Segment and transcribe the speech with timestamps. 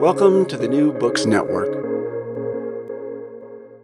[0.00, 1.70] Welcome to the New Books Network.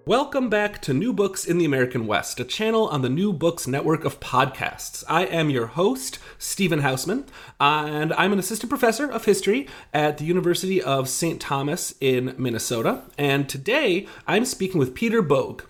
[0.05, 3.67] Welcome back to New Books in the American West, a channel on the New Books
[3.67, 5.03] network of podcasts.
[5.09, 7.25] I am your host, Stephen Hausmann,
[7.59, 11.41] and I'm an assistant professor of history at the University of St.
[11.41, 13.05] Thomas in Minnesota.
[13.17, 15.63] And today I'm speaking with Peter Boag.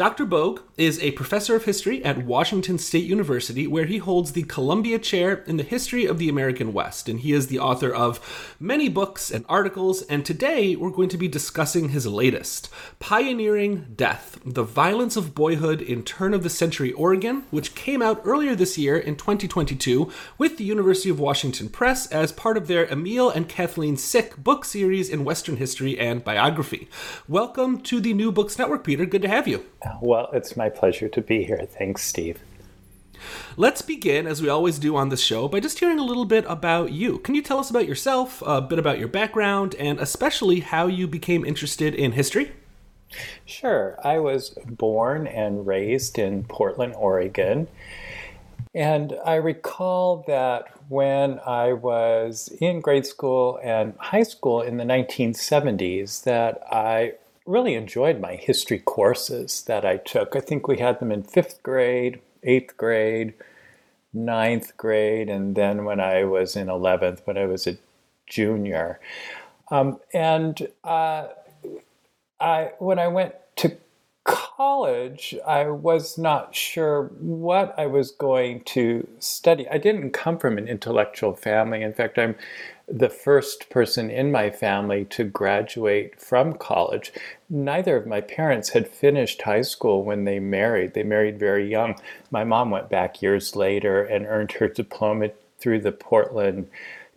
[0.00, 0.24] Dr.
[0.24, 4.98] Boag is a professor of history at Washington State University, where he holds the Columbia
[4.98, 7.06] Chair in the History of the American West.
[7.06, 10.00] And he is the author of many books and articles.
[10.00, 15.82] And today we're going to be discussing his latest Pioneering Death The Violence of Boyhood
[15.82, 20.56] in Turn of the Century Oregon, which came out earlier this year in 2022 with
[20.56, 25.10] the University of Washington Press as part of their Emil and Kathleen Sick book series
[25.10, 26.88] in Western history and biography.
[27.28, 29.04] Welcome to the New Books Network, Peter.
[29.04, 29.66] Good to have you.
[30.00, 31.66] Well, it's my pleasure to be here.
[31.66, 32.40] Thanks, Steve.
[33.56, 36.44] Let's begin, as we always do on this show, by just hearing a little bit
[36.48, 37.18] about you.
[37.18, 41.06] Can you tell us about yourself, a bit about your background, and especially how you
[41.06, 42.52] became interested in history?
[43.44, 43.98] Sure.
[44.02, 47.68] I was born and raised in Portland, Oregon.
[48.74, 54.84] And I recall that when I was in grade school and high school in the
[54.84, 57.14] 1970s that I
[57.50, 60.36] really enjoyed my history courses that I took.
[60.36, 63.34] I think we had them in fifth grade, eighth grade,
[64.12, 67.76] ninth grade, and then when I was in 11th, when I was a
[68.26, 69.00] junior.
[69.70, 71.28] Um, and uh,
[72.40, 73.76] I, when I went to
[74.24, 79.68] college, I was not sure what I was going to study.
[79.68, 81.82] I didn't come from an intellectual family.
[81.82, 82.36] In fact, I'm
[82.90, 87.12] the first person in my family to graduate from college.
[87.48, 90.94] Neither of my parents had finished high school when they married.
[90.94, 91.94] They married very young.
[92.30, 96.68] My mom went back years later and earned her diploma through the Portland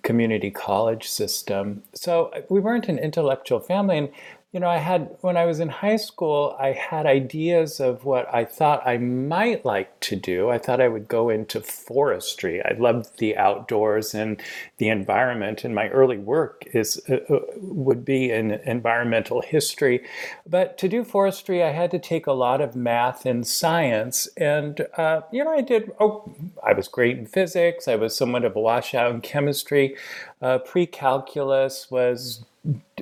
[0.04, 1.82] community college system.
[1.94, 3.98] So uh, we weren't an intellectual family.
[3.98, 4.10] And
[4.54, 8.32] you know, I had, when I was in high school, I had ideas of what
[8.32, 10.52] I thought I might like to do.
[10.52, 12.64] I thought I would go into forestry.
[12.64, 14.40] I loved the outdoors and
[14.78, 20.04] the environment, and my early work is uh, uh, would be in environmental history.
[20.46, 24.28] But to do forestry, I had to take a lot of math and science.
[24.38, 26.32] And, uh, you know, I did, oh,
[26.64, 27.88] I was great in physics.
[27.88, 29.96] I was somewhat of a washout in chemistry.
[30.44, 32.46] Uh, Pre calculus was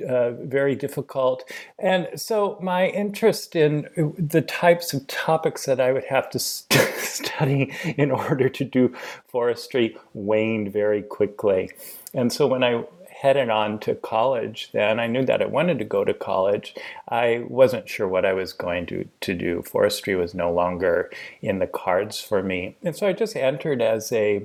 [0.08, 1.48] uh, very difficult.
[1.78, 6.94] And so my interest in the types of topics that I would have to st-
[6.98, 8.94] study in order to do
[9.28, 11.70] forestry waned very quickly.
[12.14, 12.84] And so when I
[13.22, 16.74] headed on to college then i knew that i wanted to go to college
[17.08, 21.08] i wasn't sure what i was going to, to do forestry was no longer
[21.40, 24.44] in the cards for me and so i just entered as a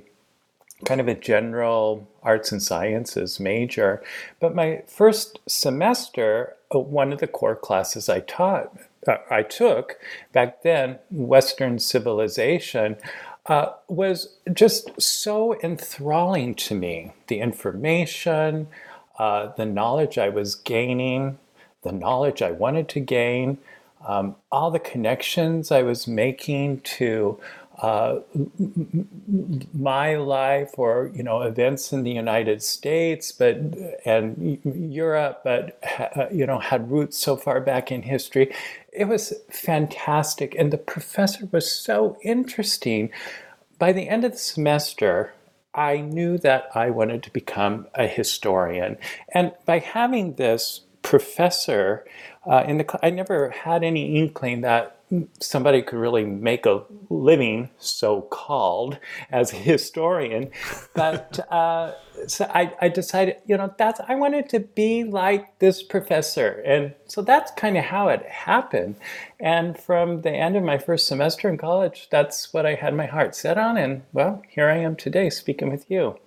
[0.86, 4.04] kind of a general arts and sciences major.
[4.40, 8.78] But my first semester, uh, one of the core classes I taught,
[9.08, 9.98] uh, I took
[10.34, 12.98] back then, Western civilization,
[13.48, 17.14] uh, was just so enthralling to me.
[17.28, 18.68] The information,
[19.18, 21.40] uh, the knowledge I was gaining,
[21.84, 23.58] the knowledge I wanted to gain,
[24.06, 27.40] um, all the connections I was making to
[27.82, 28.20] uh,
[29.74, 33.58] my life or you know events in the United States, but
[34.06, 35.80] and Europe, but
[36.16, 38.54] uh, you know had roots so far back in history.
[38.92, 43.12] It was fantastic, and the professor was so interesting.
[43.78, 45.34] By the end of the semester,
[45.76, 48.98] I knew that I wanted to become a historian,
[49.36, 52.06] and by having this professor
[52.46, 54.97] uh, in the, I never had any inkling that
[55.40, 58.98] somebody could really make a living, so called,
[59.32, 60.50] as a historian.
[60.94, 61.94] But uh,
[62.28, 66.94] so I, I, decided, you know, that's I wanted to be like this professor, and
[67.06, 68.96] so that's kind of how it happened.
[69.40, 73.06] And from the end of my first semester in college, that's what I had my
[73.06, 76.18] heart set on, and well, here I am today speaking with you.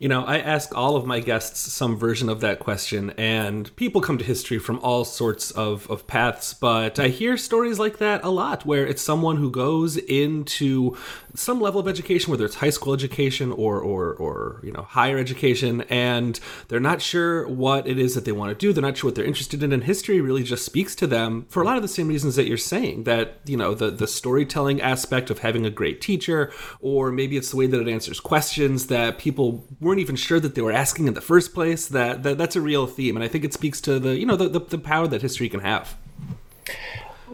[0.00, 4.00] You know, I ask all of my guests some version of that question, and people
[4.00, 8.24] come to history from all sorts of, of paths, but I hear stories like that
[8.24, 10.96] a lot where it's someone who goes into
[11.34, 15.18] some level of education, whether it's high school education or, or, or you know, higher
[15.18, 18.72] education, and they're not sure what it is that they want to do.
[18.72, 21.62] They're not sure what they're interested in, and history really just speaks to them for
[21.62, 23.04] a lot of the same reasons that you're saying.
[23.04, 27.50] That, you know, the, the storytelling aspect of having a great teacher, or maybe it's
[27.50, 31.06] the way that it answers questions that people weren't even sure that they were asking
[31.06, 31.86] in the first place.
[31.88, 34.36] That, that that's a real theme, and I think it speaks to the you know
[34.36, 35.96] the, the, the power that history can have.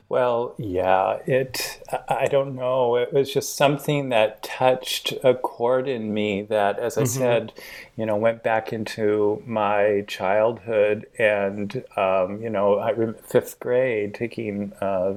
[0.09, 2.95] Well, yeah, it, I don't know.
[2.95, 7.19] It was just something that touched a chord in me that, as I mm-hmm.
[7.19, 7.53] said,
[7.97, 12.95] you know, went back into my childhood and, um, you know, I
[13.25, 15.15] fifth grade taking uh,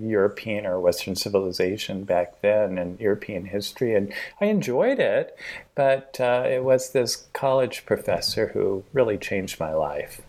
[0.00, 3.94] European or Western civilization back then and European history.
[3.94, 5.36] And I enjoyed it,
[5.74, 10.22] but uh, it was this college professor who really changed my life.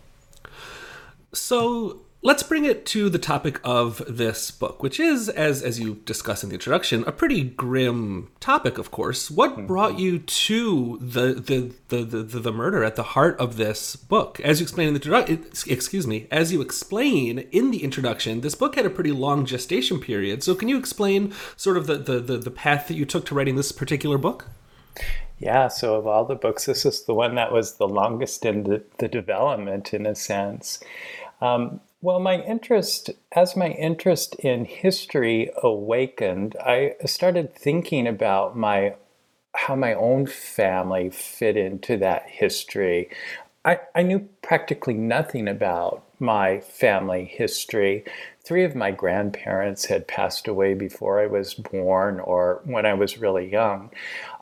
[1.32, 6.02] So, Let's bring it to the topic of this book, which is, as as you
[6.04, 8.78] discuss in the introduction, a pretty grim topic.
[8.78, 9.68] Of course, what mm-hmm.
[9.68, 14.42] brought you to the the, the the, the murder at the heart of this book?
[14.42, 18.54] As you explain in the introduction, excuse me, as you explain in the introduction, this
[18.54, 20.44] book had a pretty long gestation period.
[20.44, 23.36] So, can you explain sort of the the the, the path that you took to
[23.36, 24.48] writing this particular book?
[25.38, 28.64] Yeah, so of all the books, this is the one that was the longest in
[28.64, 30.84] the, the development, in a sense.
[31.40, 38.96] Um, well, my interest, as my interest in history awakened, I started thinking about my
[39.56, 43.10] how my own family fit into that history.
[43.66, 48.06] I, I knew practically nothing about my family history.
[48.44, 53.18] Three of my grandparents had passed away before I was born or when I was
[53.18, 53.90] really young.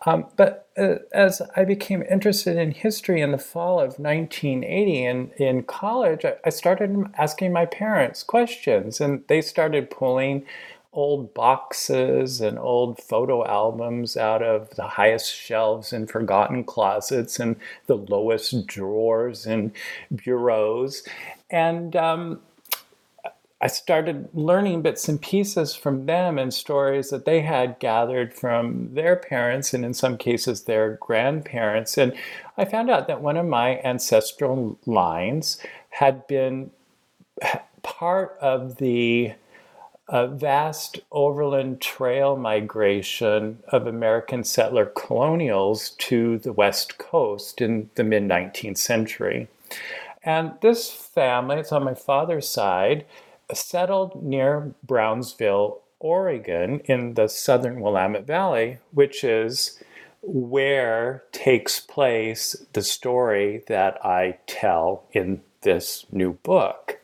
[0.05, 5.31] Um, but uh, as I became interested in history in the fall of 1980 in,
[5.37, 10.45] in college, I, I started asking my parents questions, and they started pulling
[10.93, 17.55] old boxes and old photo albums out of the highest shelves and forgotten closets and
[17.85, 19.71] the lowest drawers and
[20.15, 21.03] bureaus.
[21.49, 22.39] And um,
[23.59, 28.93] I started learning bits and pieces from them and stories that they had gathered from
[28.93, 31.97] their parents and in some cases their grandparents.
[31.97, 32.13] And
[32.55, 35.59] I found out that one of my ancestral lines
[35.89, 36.69] had been
[37.81, 39.33] part of the
[40.09, 48.05] a vast overland trail migration of American settler colonials to the West Coast in the
[48.05, 49.49] mid 19th century.
[50.23, 53.05] And this family, it's on my father's side,
[53.53, 59.81] settled near Brownsville, Oregon, in the southern Willamette Valley, which is
[60.21, 66.99] where takes place the story that I tell in this new book.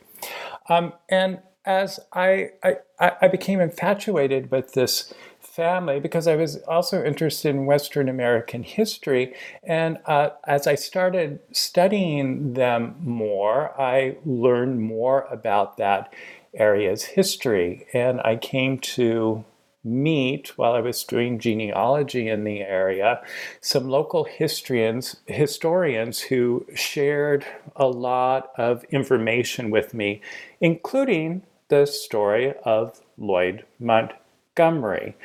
[0.69, 5.13] Um, and as I, I, I became infatuated with this
[5.55, 9.33] family because I was also interested in Western American history.
[9.63, 16.13] And uh, as I started studying them more, I learned more about that
[16.53, 17.88] area's history.
[17.93, 19.45] And I came to
[19.83, 23.22] meet while I was doing genealogy in the area
[23.60, 27.45] some local historians historians who shared
[27.75, 30.22] a lot of information with me
[30.62, 31.43] including
[31.74, 35.15] the story of Lloyd Montgomery,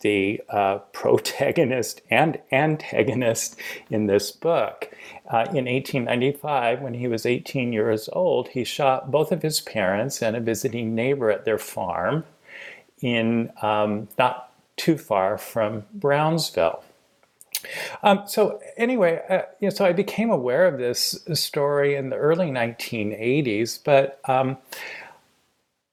[0.00, 3.56] the uh, protagonist and antagonist
[3.90, 4.90] in this book.
[5.28, 10.22] Uh, in 1895, when he was 18 years old, he shot both of his parents
[10.22, 12.24] and a visiting neighbor at their farm
[13.00, 16.82] in um, not too far from Brownsville.
[18.02, 22.16] Um, so anyway, uh, you know, so I became aware of this story in the
[22.16, 24.56] early 1980s, but um,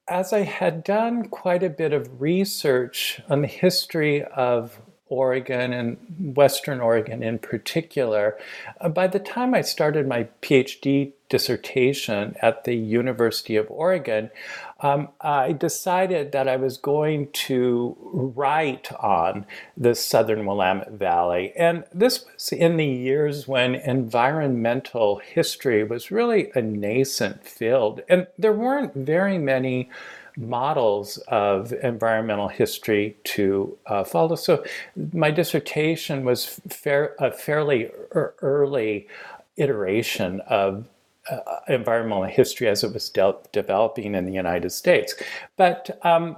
[0.08, 6.36] as I had done quite a bit of research on the history of Oregon and
[6.36, 8.36] Western Oregon in particular.
[8.80, 14.30] Uh, by the time I started my PhD dissertation at the University of Oregon,
[14.80, 19.44] um, I decided that I was going to write on
[19.76, 21.52] the southern Willamette Valley.
[21.56, 28.02] And this was in the years when environmental history was really a nascent field.
[28.08, 29.90] And there weren't very many
[30.36, 34.36] models of environmental history to uh, follow.
[34.36, 34.64] So
[35.12, 39.08] my dissertation was fair, a fairly early
[39.56, 40.86] iteration of
[41.30, 45.14] uh, environmental history as it was de- developing in the United States.
[45.56, 46.36] But um,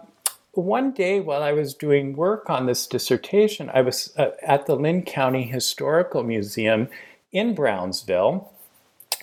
[0.53, 4.77] one day while I was doing work on this dissertation, I was uh, at the
[4.77, 6.89] Linn County Historical Museum
[7.33, 8.51] in Brownsville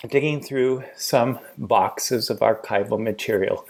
[0.08, 3.66] digging through some boxes of archival material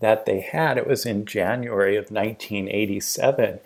[0.00, 0.76] that they had.
[0.76, 3.60] It was in January of 1987.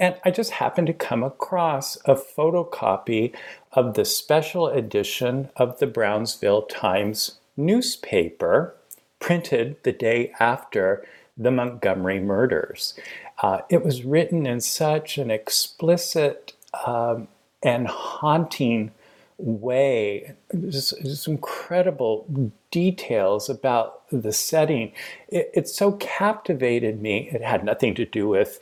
[0.00, 3.34] And I just happened to come across a photocopy
[3.72, 8.74] of the special edition of the Brownsville Times newspaper,
[9.20, 11.04] printed the day after
[11.36, 12.94] the Montgomery murders.
[13.42, 16.54] Uh, it was written in such an explicit
[16.86, 17.28] um,
[17.62, 18.92] and haunting
[19.38, 20.34] way,
[20.68, 24.92] just, incredible details about the setting.
[25.28, 27.30] It, it so captivated me.
[27.32, 28.58] It had nothing to do with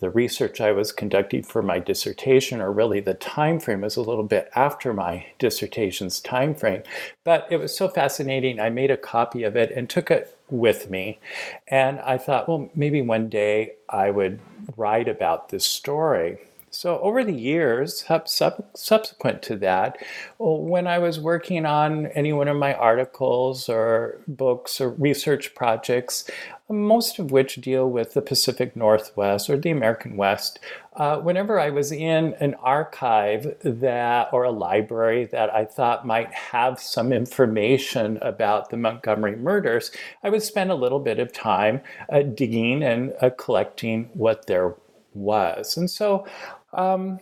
[0.00, 4.02] the research I was conducting for my dissertation, or really the time frame was a
[4.02, 6.82] little bit after my dissertation's time frame.
[7.24, 8.58] But it was so fascinating.
[8.58, 11.20] I made a copy of it and took it with me.
[11.68, 14.40] And I thought, well, maybe one day I would
[14.76, 16.38] write about this story.
[16.72, 19.98] So, over the years, sub- subsequent to that,
[20.38, 26.30] when I was working on any one of my articles or books or research projects,
[26.68, 30.60] most of which deal with the Pacific Northwest or the American West,
[30.94, 36.32] uh, whenever I was in an archive that or a library that I thought might
[36.32, 39.90] have some information about the Montgomery murders,
[40.22, 41.80] I would spend a little bit of time
[42.12, 44.76] uh, digging and uh, collecting what there
[45.14, 45.76] was.
[45.76, 46.24] And so
[46.72, 47.20] um,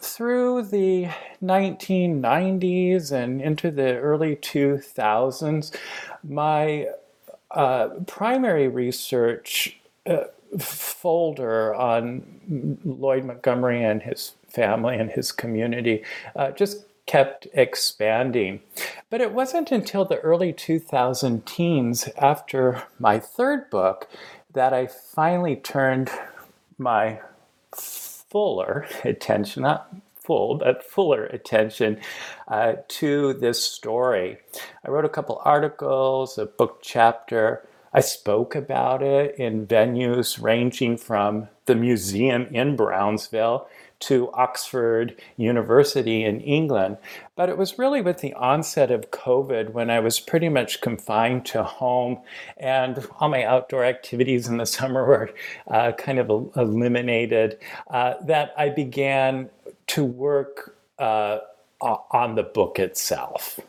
[0.00, 1.08] through the
[1.42, 5.76] 1990s and into the early 2000s,
[6.22, 6.86] my
[7.50, 10.24] uh, primary research uh,
[10.58, 16.02] folder on Lloyd Montgomery and his family and his community
[16.34, 18.60] uh, just kept expanding.
[19.10, 24.08] But it wasn't until the early 2000 teens, after my third book,
[24.52, 26.10] that I finally turned
[26.76, 27.20] my
[28.30, 31.98] fuller attention, not full, but fuller attention
[32.48, 34.38] uh, to this story.
[34.84, 37.66] I wrote a couple articles, a book chapter.
[37.92, 43.66] I spoke about it in venues ranging from the museum in Brownsville
[44.00, 46.98] to Oxford University in England.
[47.36, 51.46] But it was really with the onset of COVID when I was pretty much confined
[51.46, 52.20] to home
[52.56, 55.30] and all my outdoor activities in the summer were
[55.66, 57.58] uh, kind of eliminated
[57.90, 59.50] uh, that I began
[59.88, 61.38] to work uh,
[61.80, 63.60] on the book itself.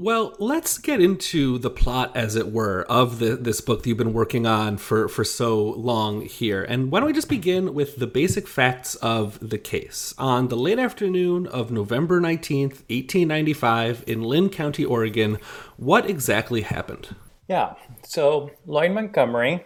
[0.00, 3.98] Well, let's get into the plot, as it were, of the, this book that you've
[3.98, 6.62] been working on for, for so long here.
[6.62, 10.14] And why don't we just begin with the basic facts of the case?
[10.16, 15.38] On the late afternoon of November 19th, 1895, in Linn County, Oregon,
[15.76, 17.16] what exactly happened?
[17.48, 17.74] Yeah,
[18.04, 19.64] so Lloyd Montgomery,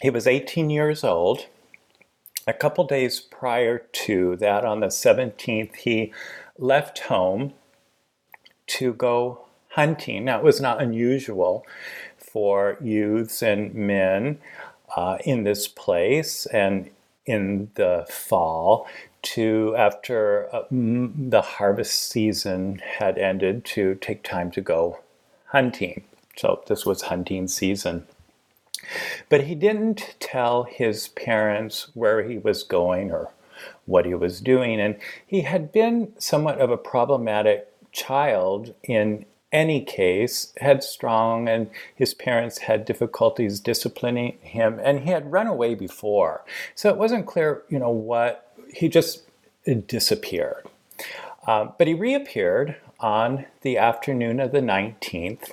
[0.00, 1.48] he was 18 years old.
[2.46, 6.14] A couple days prior to that, on the 17th, he
[6.56, 7.52] left home
[8.66, 9.40] to go
[9.70, 10.24] hunting.
[10.24, 11.66] Now, it was not unusual
[12.16, 14.38] for youths and men
[14.96, 16.90] uh, in this place and
[17.26, 18.86] in the fall
[19.22, 25.00] to, after uh, the harvest season had ended, to take time to go
[25.46, 26.04] hunting.
[26.36, 28.06] So, this was hunting season.
[29.28, 33.30] But he didn't tell his parents where he was going or
[33.86, 34.80] what he was doing.
[34.80, 39.24] And he had been somewhat of a problematic child in
[39.54, 45.74] any case headstrong and his parents had difficulties disciplining him and he had run away
[45.76, 46.44] before.
[46.74, 49.22] So it wasn't clear you know what he just
[49.86, 50.66] disappeared.
[51.46, 55.52] Um, but he reappeared on the afternoon of the 19th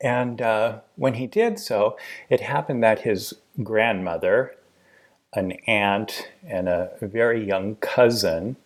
[0.00, 1.96] and uh, when he did so
[2.28, 4.56] it happened that his grandmother
[5.34, 8.56] an aunt and a very young cousin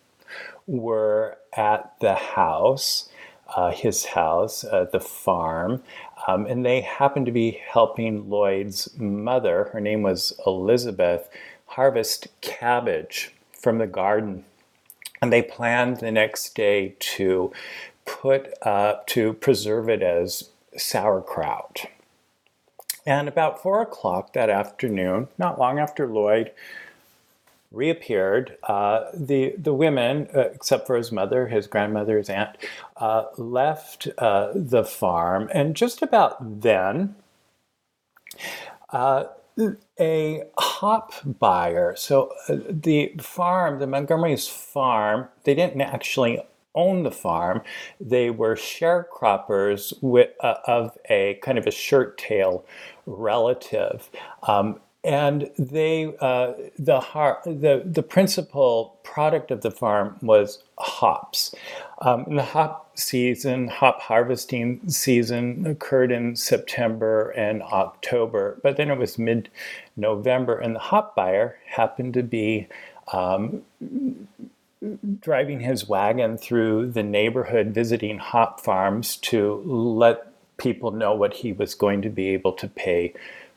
[0.67, 3.09] were at the house.
[3.55, 5.81] uh, his house, uh, the farm,
[6.27, 11.29] um, and they happened to be helping Lloyd's mother, her name was Elizabeth,
[11.67, 14.43] harvest cabbage from the garden.
[15.21, 17.51] And they planned the next day to
[18.05, 21.85] put uh, to preserve it as sauerkraut.
[23.05, 26.51] And about four o'clock that afternoon, not long after Lloyd
[27.71, 32.57] reappeared, uh, the the women, uh, except for his mother, his grandmother, his aunt,
[32.97, 37.15] uh, left uh, the farm, and just about then.
[38.89, 39.25] Uh,
[39.99, 41.95] a hop buyer.
[41.97, 46.41] So uh, the farm, the Montgomery's farm, they didn't actually
[46.75, 47.61] own the farm.
[47.99, 52.65] They were sharecroppers with, uh, of a kind of a shirt tail
[53.07, 54.09] relative.
[54.43, 61.55] Um, and they uh, the, har- the the principal product of the farm was hops.
[62.01, 68.97] Um, the hop season, hop harvesting season, occurred in September and October, but then it
[68.99, 69.49] was mid
[69.95, 72.67] November, and the hop buyer happened to be.
[73.13, 73.63] Um,
[75.21, 80.27] driving his wagon through the neighborhood visiting hop farms to let
[80.57, 83.13] people know what he was going to be able to pay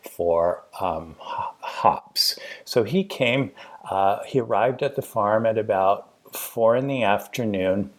[0.09, 2.39] for um, hops.
[2.65, 3.53] So he came,
[3.91, 7.91] uh, he arrived at the farm at about four in the afternoon.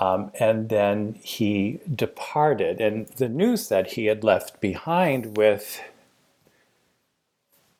[0.00, 2.80] Um, and then he departed.
[2.80, 5.82] And the news that he had left behind with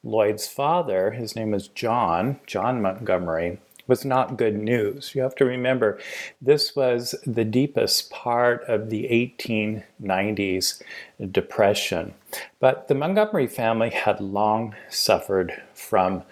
[0.05, 5.15] Lloyd's father, his name was John, John Montgomery, was not good news.
[5.15, 5.99] You have to remember,
[6.41, 9.05] this was the deepest part of the
[10.01, 10.83] 1890s
[11.31, 12.15] depression.
[12.61, 16.23] But the Montgomery family had long suffered from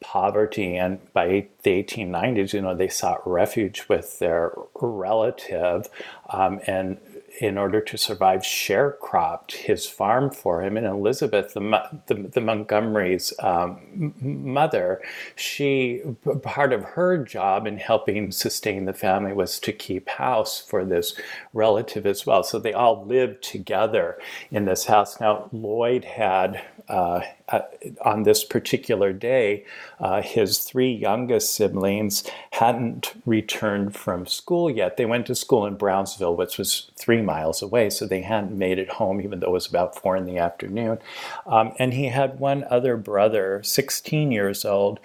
[0.00, 5.88] poverty, and by the 1890s, you know, they sought refuge with their relative,
[6.30, 6.98] um, and
[7.40, 10.76] in order to survive, sharecropped his farm for him.
[10.76, 15.00] And Elizabeth, the, the, the Montgomery's um, mother,
[15.36, 16.02] she
[16.42, 21.18] part of her job in helping sustain the family was to keep house for this
[21.54, 22.42] relative as well.
[22.42, 24.18] So they all lived together
[24.50, 25.18] in this house.
[25.18, 27.60] Now Lloyd had uh, uh,
[28.02, 29.64] on this particular day,
[30.00, 34.96] uh, his three youngest siblings hadn't returned from school yet.
[34.96, 38.78] They went to school in Brownsville, which was three miles away, so they hadn't made
[38.78, 40.98] it home, even though it was about four in the afternoon.
[41.46, 44.98] Um, and he had one other brother, 16 years old,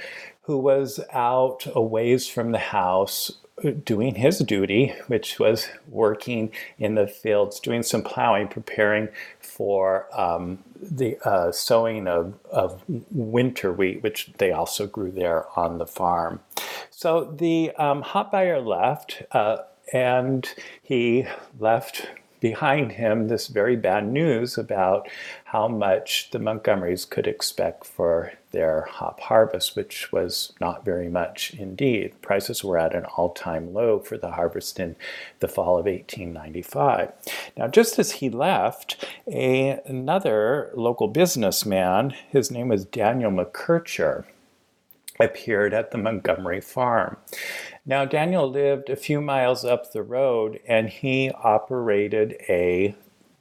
[0.43, 3.31] who was out a ways from the house
[3.83, 9.07] doing his duty, which was working in the fields, doing some plowing, preparing
[9.39, 15.77] for um, the uh, sowing of, of winter wheat, which they also grew there on
[15.77, 16.41] the farm.
[16.89, 19.57] So the um, hop buyer left, uh,
[19.93, 21.25] and he
[21.59, 22.07] left
[22.45, 25.09] behind him this very bad news about
[25.45, 31.55] how much the Montgomerys could expect for their hop harvest, which was not very much
[31.55, 32.13] indeed.
[32.21, 34.95] Prices were at an all time low for the harvest in
[35.39, 37.11] the fall of 1895.
[37.57, 44.25] Now, just as he left, a, another local businessman, his name was Daniel McKercher,
[45.19, 47.17] appeared at the Montgomery farm.
[47.85, 52.95] Now, Daniel lived a few miles up the road and he operated a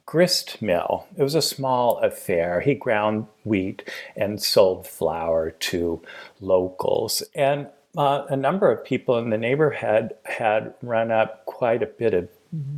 [0.05, 1.07] grist mill.
[1.17, 2.61] It was a small affair.
[2.61, 6.01] He ground wheat and sold flour to
[6.39, 7.23] locals.
[7.33, 12.13] And uh, a number of people in the neighborhood had run up quite a bit
[12.13, 12.29] of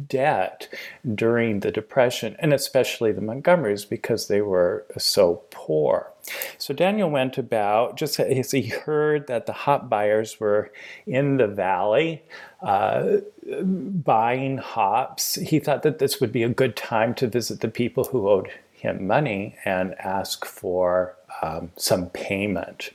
[0.08, 0.67] debt
[1.15, 6.12] during the Depression, and especially the Montgomerys because they were so poor.
[6.57, 10.71] So Daniel went about, just as he heard that the hop buyers were
[11.05, 12.23] in the valley
[12.61, 13.17] uh,
[13.51, 18.05] buying hops, he thought that this would be a good time to visit the people
[18.05, 22.91] who owed him money and ask for um, some payment.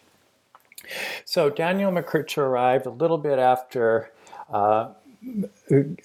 [1.24, 4.10] So Daniel McKercher arrived a little bit after
[4.50, 4.90] uh,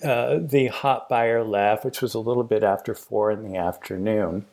[0.04, 4.46] uh, the hop buyer left, which was a little bit after four in the afternoon.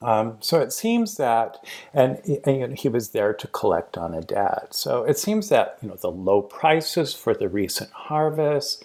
[0.00, 1.56] Um, so it seems that,
[1.92, 4.68] and, and, he was there to collect on a debt.
[4.72, 8.84] So it seems that you know the low prices for the recent harvest,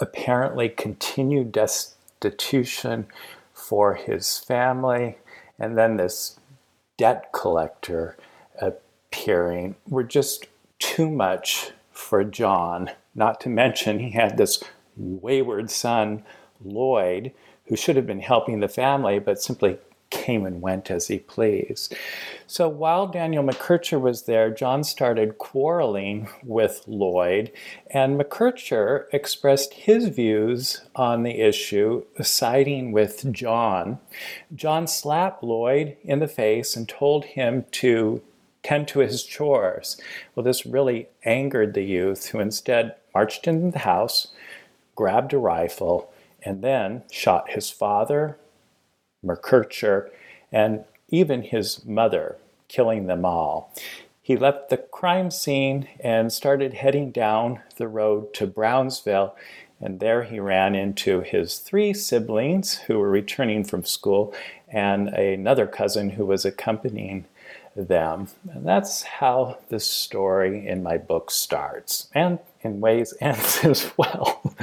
[0.00, 3.06] apparently continued destitution
[3.54, 5.16] for his family,
[5.58, 6.38] and then this
[6.98, 8.18] debt collector
[8.60, 10.46] appearing were just
[10.78, 12.90] too much for John.
[13.14, 14.62] Not to mention, he had this
[14.96, 16.22] wayward son,
[16.62, 17.32] Lloyd,
[17.66, 19.78] who should have been helping the family, but simply
[20.10, 21.94] came and went as he pleased.
[22.46, 27.50] So while Daniel McKercher was there, John started quarreling with Lloyd,
[27.90, 33.98] and McKercher expressed his views on the issue, siding with John.
[34.54, 38.20] John slapped Lloyd in the face and told him to
[38.62, 40.00] tend to his chores.
[40.34, 44.28] Well, this really angered the youth, who instead marched into the house,
[44.94, 46.11] grabbed a rifle,
[46.44, 48.38] and then shot his father,
[49.24, 50.10] McKercher,
[50.50, 52.36] and even his mother,
[52.68, 53.72] killing them all.
[54.20, 59.34] He left the crime scene and started heading down the road to Brownsville,
[59.80, 64.32] and there he ran into his three siblings who were returning from school
[64.68, 67.26] and another cousin who was accompanying
[67.74, 68.28] them.
[68.52, 74.54] And that's how the story in my book starts, and in ways ends as well.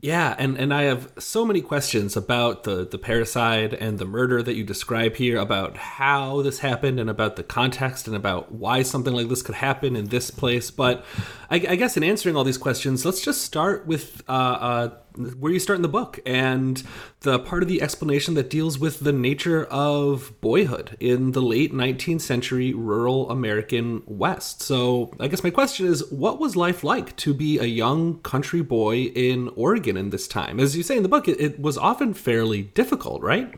[0.00, 4.42] Yeah, and, and I have so many questions about the, the parricide and the murder
[4.42, 8.82] that you describe here, about how this happened and about the context and about why
[8.82, 10.70] something like this could happen in this place.
[10.70, 11.02] But
[11.50, 15.52] I, I guess in answering all these questions, let's just start with uh, uh, where
[15.52, 16.82] you start in the book and
[17.20, 21.72] the part of the explanation that deals with the nature of boyhood in the late
[21.72, 24.62] 19th century rural American West.
[24.62, 28.62] So, I guess my question is what was life like to be a young country
[28.62, 30.60] boy in Oregon in this time?
[30.60, 33.54] As you say in the book, it, it was often fairly difficult, right?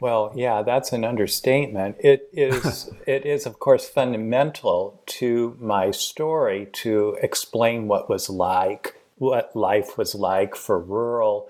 [0.00, 1.96] Well, yeah, that's an understatement.
[2.00, 8.94] It is, it is, of course, fundamental to my story to explain what was like
[9.18, 11.48] what life was like for rural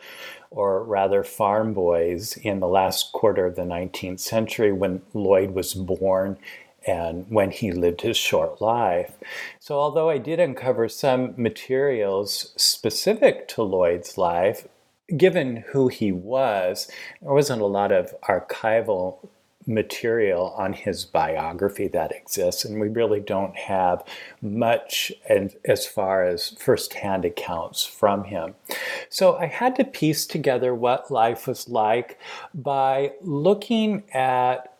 [0.51, 5.75] or rather farm boys in the last quarter of the 19th century when Lloyd was
[5.75, 6.39] born
[6.87, 9.13] and when he lived his short life.
[9.59, 14.69] So, although I did uncover some materials specific to Lloyd's life,
[15.17, 19.29] given who he was, there wasn't a lot of archival
[19.67, 24.05] material on his biography that exists, and we really don't have
[24.41, 28.55] much and as far as firsthand accounts from him.
[29.09, 32.19] So I had to piece together what life was like
[32.55, 34.73] by looking at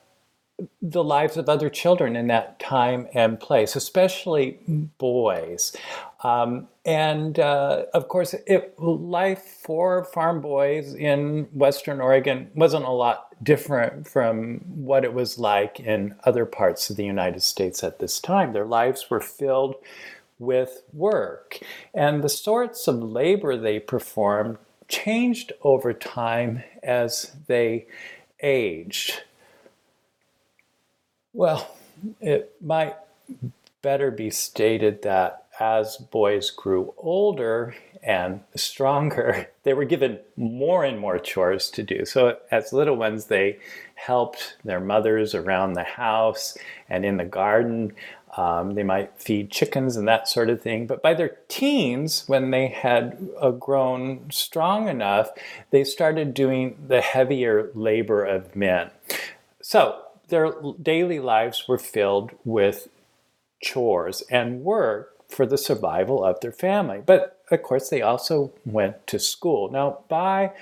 [0.81, 4.59] the lives of other children in that time and place, especially
[4.99, 5.77] boys.
[6.27, 12.91] Um, and uh, of course, it, life for farm boys in Western Oregon wasn't a
[12.91, 18.01] lot different from what it was like in other parts of the United States at
[18.01, 18.53] this time.
[18.53, 19.77] Their lives were filled
[20.41, 21.61] with work,
[21.95, 24.59] and the sorts of labor they performed
[24.89, 27.87] changed over time as they
[28.43, 29.23] aged.
[31.33, 31.77] Well,
[32.21, 32.97] it might
[33.81, 40.99] better be stated that as boys grew older and stronger, they were given more and
[40.99, 42.05] more chores to do.
[42.05, 43.59] So, as little ones, they
[43.95, 46.57] helped their mothers around the house
[46.89, 47.95] and in the garden.
[48.37, 50.87] Um, they might feed chickens and that sort of thing.
[50.87, 55.31] But by their teens, when they had uh, grown strong enough,
[55.71, 58.91] they started doing the heavier labor of men.
[59.63, 62.89] So, their daily lives were filled with
[63.61, 67.03] chores and work for the survival of their family.
[67.05, 69.71] But of course, they also went to school.
[69.71, 70.53] Now, by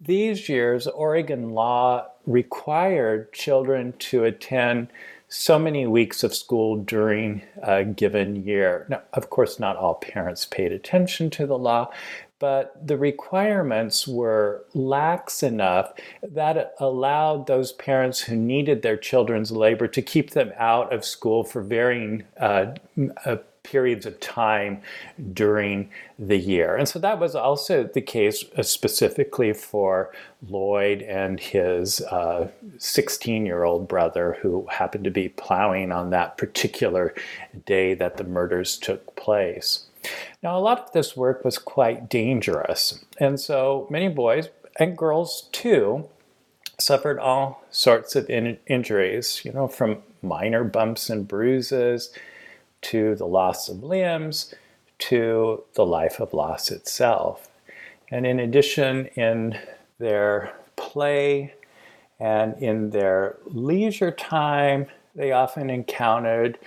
[0.00, 4.88] these years, Oregon law required children to attend
[5.28, 8.86] so many weeks of school during a given year.
[8.88, 11.90] Now, of course, not all parents paid attention to the law,
[12.38, 19.88] but the requirements were lax enough that allowed those parents who needed their children's labor
[19.88, 22.66] to keep them out of school for varying uh,
[23.24, 24.80] uh, periods of time
[25.32, 26.76] during the year.
[26.76, 30.12] And so that was also the case uh, specifically for
[30.48, 32.00] Lloyd and his
[32.78, 37.14] 16 uh, year old brother, who happened to be plowing on that particular
[37.66, 39.86] day that the murders took place.
[40.42, 45.48] Now, a lot of this work was quite dangerous, and so many boys and girls
[45.50, 46.08] too
[46.78, 52.10] suffered all sorts of in- injuries, you know, from minor bumps and bruises
[52.84, 54.54] to the loss of limbs
[54.98, 57.48] to the life of loss itself.
[58.10, 59.58] And in addition, in
[59.98, 61.54] their play
[62.20, 66.58] and in their leisure time, they often encountered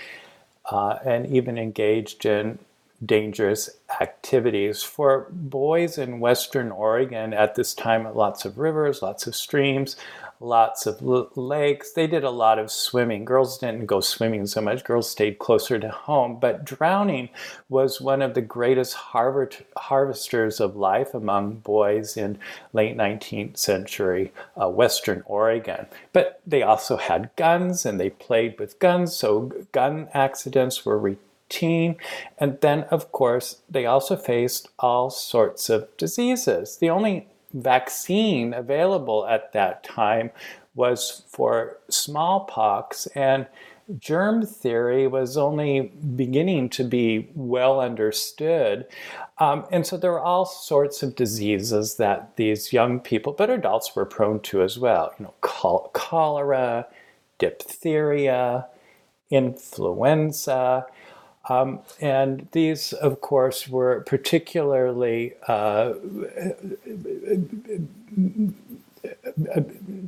[0.70, 2.60] uh, and even engaged in
[3.06, 3.70] dangerous
[4.02, 4.84] activities.
[4.84, 9.96] For boys in Western Oregon at this time, lots of rivers, lots of streams,
[10.40, 11.92] lots of l- lakes.
[11.92, 13.26] They did a lot of swimming.
[13.26, 16.40] Girls didn't go swimming so much, girls stayed closer to home.
[16.40, 17.30] But drowning
[17.70, 22.38] was one of the greatest harvest- harvesters of life among boys in
[22.74, 25.88] late 19th century uh, Western Oregon.
[26.14, 31.96] But they also had guns and they played with guns, so gun accidents were routine.
[32.38, 36.78] And then, of course, they also faced all sorts of diseases.
[36.78, 40.32] The only vaccine available at that time
[40.76, 43.48] was for smallpox, and
[44.00, 48.86] germ theory was only beginning to be well understood.
[49.40, 53.96] Um, and so there were all sorts of diseases that these young people, but adults,
[53.96, 55.14] were prone to as well.
[55.18, 56.88] You know, chol- cholera,
[57.40, 58.68] diphtheria,
[59.30, 60.86] influenza.
[61.50, 65.94] Um, and these, of course, were particularly uh,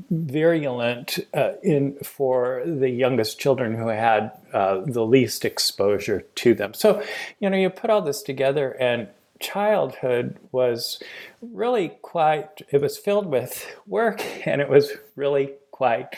[0.10, 6.74] virulent uh, in for the youngest children who had uh, the least exposure to them.
[6.74, 7.04] So,
[7.40, 9.08] you know, you put all this together, and
[9.40, 11.02] childhood was
[11.42, 12.62] really quite.
[12.70, 16.16] It was filled with work, and it was really quite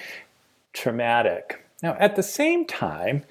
[0.74, 1.64] traumatic.
[1.84, 3.24] Now, at the same time.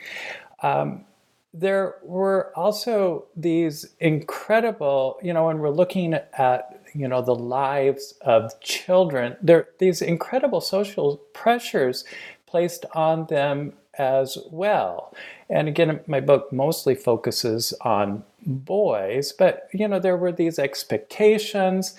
[0.62, 1.07] Um,
[1.52, 8.14] there were also these incredible, you know, when we're looking at, you know, the lives
[8.20, 12.04] of children, there these incredible social pressures
[12.46, 15.14] placed on them as well.
[15.48, 21.94] And again, my book mostly focuses on boys, but you know, there were these expectations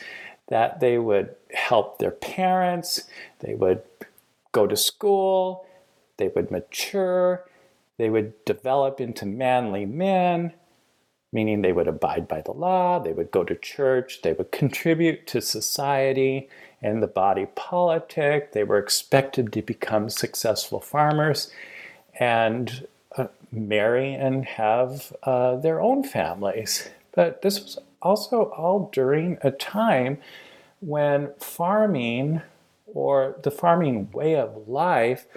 [0.47, 3.03] that they would help their parents,
[3.39, 3.83] they would
[4.51, 5.65] go to school,
[6.17, 7.45] they would mature,
[8.01, 10.51] they would develop into manly men,
[11.31, 15.27] meaning they would abide by the law, they would go to church, they would contribute
[15.27, 16.49] to society
[16.81, 21.51] and the body politic, they were expected to become successful farmers
[22.19, 22.87] and
[23.17, 26.89] uh, marry and have uh, their own families.
[27.11, 30.17] But this was also all during a time
[30.79, 32.41] when farming
[32.87, 35.27] or the farming way of life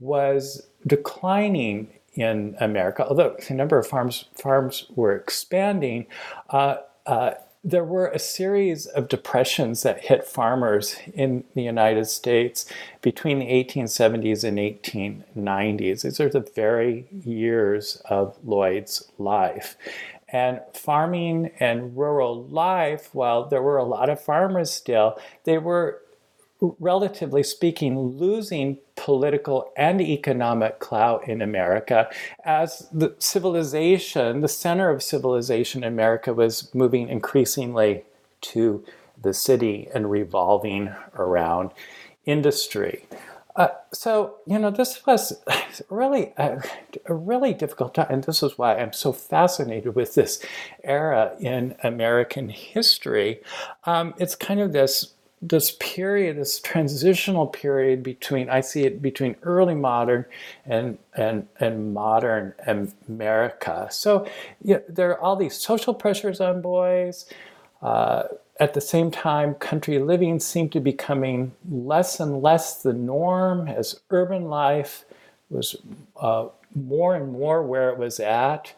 [0.00, 1.88] was declining
[2.18, 6.06] in America, although the number of farms farms were expanding.
[6.50, 6.76] Uh,
[7.06, 7.32] uh,
[7.64, 12.66] there were a series of depressions that hit farmers in the United States
[13.02, 16.02] between the 1870s and 1890s.
[16.02, 19.76] These are the very years of Lloyd's life.
[20.28, 26.00] And farming and rural life, while there were a lot of farmers still, they were
[26.60, 32.10] relatively speaking, losing political and economic clout in America
[32.44, 38.02] as the civilization, the center of civilization in America, was moving increasingly
[38.40, 38.84] to
[39.20, 41.70] the city and revolving around
[42.26, 43.06] industry.
[43.56, 45.32] Uh, so you know this was
[45.90, 46.62] really a,
[47.06, 50.40] a, really difficult time, and this is why I'm so fascinated with this
[50.84, 53.40] era in American history.
[53.84, 59.36] Um, it's kind of this this period, this transitional period between, I see it between
[59.42, 60.24] early modern
[60.66, 62.54] and, and, and modern
[63.08, 63.88] America.
[63.90, 64.28] So
[64.62, 67.26] there are all these social pressures on boys.
[67.80, 68.24] Uh,
[68.60, 73.68] at the same time, country living seemed to be becoming less and less the norm
[73.68, 75.04] as urban life
[75.50, 75.76] was
[76.20, 78.74] uh, more and more where it was at.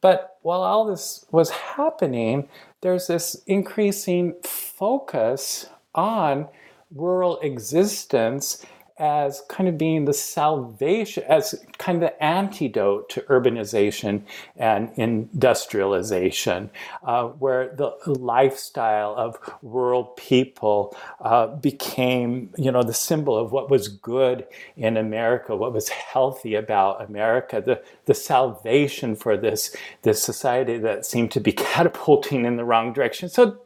[0.00, 2.48] But while all this was happening,
[2.80, 6.48] there's this increasing focus on
[6.94, 8.64] rural existence
[9.00, 14.22] as kind of being the salvation, as kind of the antidote to urbanization
[14.56, 16.68] and industrialization,
[17.04, 23.70] uh, where the lifestyle of rural people uh, became, you know, the symbol of what
[23.70, 30.22] was good in America, what was healthy about America, the, the salvation for this, this
[30.22, 33.30] society that seemed to be catapulting in the wrong direction.
[33.30, 33.58] So,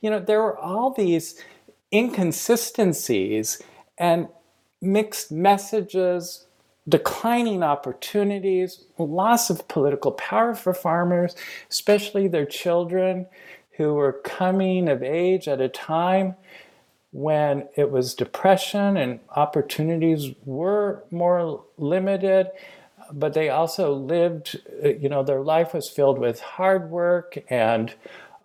[0.00, 1.42] you know, there were all these
[1.92, 3.62] inconsistencies
[3.96, 4.28] and
[4.80, 6.46] mixed messages,
[6.88, 11.34] declining opportunities, loss of political power for farmers,
[11.70, 13.26] especially their children
[13.76, 16.34] who were coming of age at a time
[17.10, 22.48] when it was depression and opportunities were more limited
[23.12, 27.94] but they also lived you know their life was filled with hard work and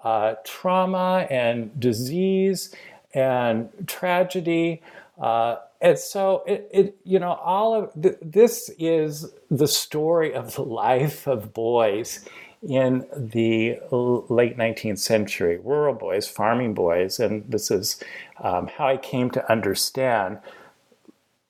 [0.03, 2.73] uh, trauma and disease
[3.13, 4.81] and tragedy.
[5.21, 10.55] Uh, and so it, it, you know, all of th- this is the story of
[10.55, 12.27] the life of boys
[12.67, 18.01] in the late 19th century, rural boys, farming boys, and this is
[18.41, 20.39] um, how I came to understand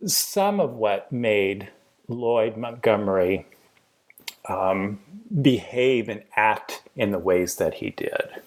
[0.06, 1.70] some of what made
[2.08, 3.46] Lloyd Montgomery
[4.50, 5.00] um,
[5.42, 8.42] behave and act in the ways that he did.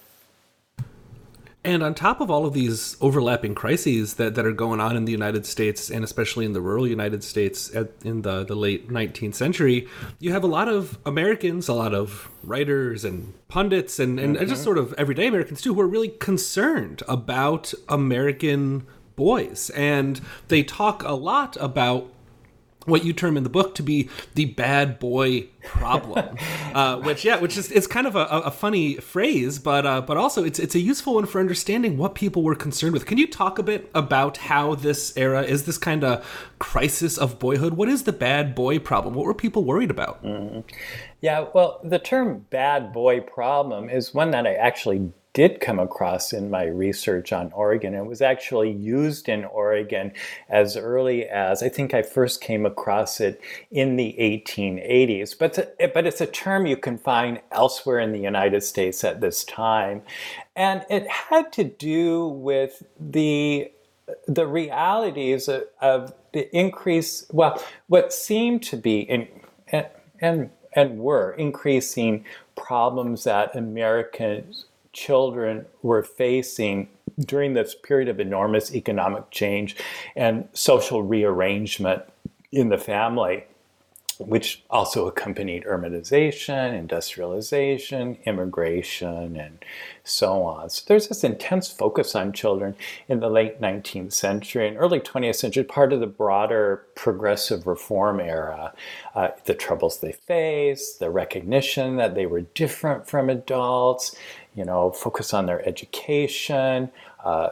[1.66, 5.05] And on top of all of these overlapping crises that, that are going on in
[5.05, 8.88] the United States, and especially in the rural United States at, in the, the late
[8.88, 9.88] 19th century,
[10.20, 14.48] you have a lot of Americans, a lot of writers and pundits, and, and mm-hmm.
[14.48, 19.70] just sort of everyday Americans too, who are really concerned about American boys.
[19.70, 22.09] And they talk a lot about
[22.87, 26.37] what you term in the book to be the bad boy problem,
[26.75, 30.16] uh, which yeah, which is it's kind of a, a funny phrase, but uh, but
[30.16, 33.07] also it's it's a useful one for understanding what people were concerned with.
[33.07, 36.25] Can you talk a bit about how this era is this kind of
[36.59, 37.75] crisis of boyhood?
[37.75, 39.14] What is the bad boy problem?
[39.14, 40.22] What were people worried about?
[40.25, 40.61] Mm-hmm.
[41.20, 46.33] Yeah, well, the term bad boy problem is one that I actually did come across
[46.33, 47.92] in my research on Oregon.
[47.92, 50.12] It was actually used in Oregon
[50.49, 53.38] as early as I think I first came across it
[53.70, 55.38] in the 1880s.
[55.38, 59.44] But, but it's a term you can find elsewhere in the United States at this
[59.44, 60.01] time.
[60.57, 63.70] And it had to do with the
[64.29, 69.27] the realities of, of the increase, well, what seemed to be in,
[69.72, 69.87] and,
[70.20, 74.65] and and were increasing problems that Americans
[74.96, 76.88] children were facing
[77.20, 79.76] during this period of enormous economic change
[80.16, 82.02] and social rearrangement
[82.50, 83.44] in the family
[84.18, 89.64] which also accompanied urbanization, industrialization, immigration, and
[90.04, 90.70] so on.
[90.70, 92.76] So there's this intense focus on children
[93.09, 98.20] in the late 19th century and early 20th century, part of the broader progressive reform
[98.20, 98.72] era.
[99.14, 104.16] Uh, the troubles they faced, the recognition that they were different from adults,
[104.57, 106.90] you know, focus on their education,
[107.25, 107.51] uh,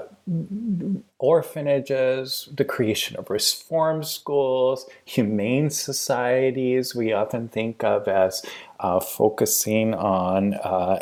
[1.19, 8.43] orphanages, the creation of reform schools, humane societies, we often think of as
[8.81, 10.99] uh, focusing on uh,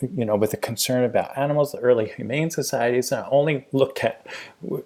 [0.00, 4.26] you know, with a concern about animals, the early humane societies not only looked at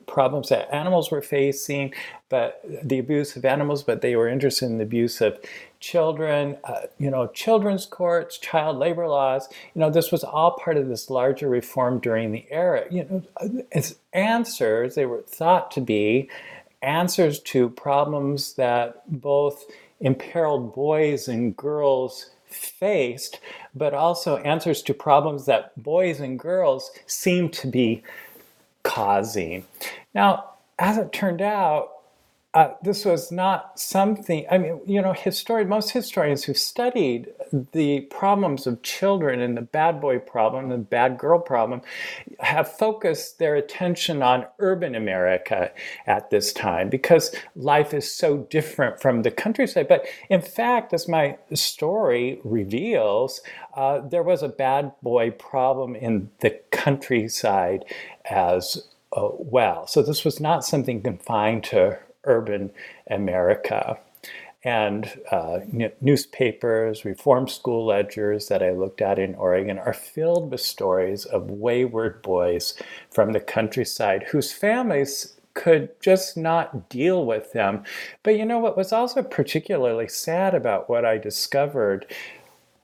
[0.07, 1.93] problems that animals were facing,
[2.29, 5.39] but the abuse of animals, but they were interested in the abuse of
[5.81, 9.49] children, uh, you know, children's courts, child labor laws.
[9.75, 12.85] You know, this was all part of this larger reform during the era.
[12.91, 13.05] You
[13.41, 16.29] know, as answers, they were thought to be
[16.83, 19.64] answers to problems that both
[20.01, 23.41] imperiled boys and girls faced,
[23.75, 28.03] but also answers to problems that boys and girls seem to be
[28.83, 29.67] causing.
[30.14, 31.91] Now, as it turned out,
[32.55, 37.29] uh, this was not something, I mean, you know, historian, most historians who studied
[37.73, 41.83] the problems of children and the bad boy problem, the bad girl problem,
[42.41, 45.71] have focused their attention on urban America
[46.07, 49.87] at this time because life is so different from the countryside.
[49.87, 53.43] But in fact, as my story reveals,
[53.75, 57.85] uh, there was a bad boy problem in the countryside
[58.25, 59.87] as uh, well.
[59.87, 62.71] So this was not something confined to urban
[63.11, 63.99] America.
[64.64, 65.61] And uh,
[66.01, 71.51] newspapers, reform school ledgers that I looked at in Oregon are filled with stories of
[71.51, 72.75] wayward boys
[73.11, 77.83] from the countryside whose families could just not deal with them.
[78.23, 82.07] But you know what was also particularly sad about what I discovered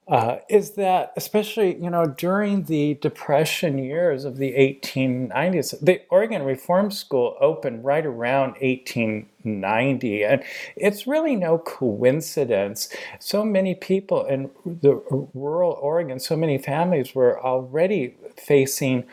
[0.08, 6.42] uh, is that especially you know during the depression years of the 1890s the oregon
[6.42, 10.44] reform school opened right around 1890 and
[10.76, 12.88] it's really no coincidence.
[13.18, 15.02] So many people in the
[15.34, 19.04] rural oregon so many families were already facing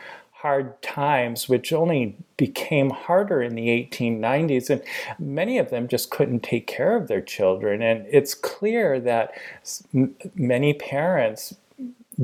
[0.42, 4.68] hard times, which only became harder in the 1890s.
[4.70, 4.82] And
[5.20, 7.80] many of them just couldn't take care of their children.
[7.80, 9.32] And it's clear that
[10.34, 11.54] many parents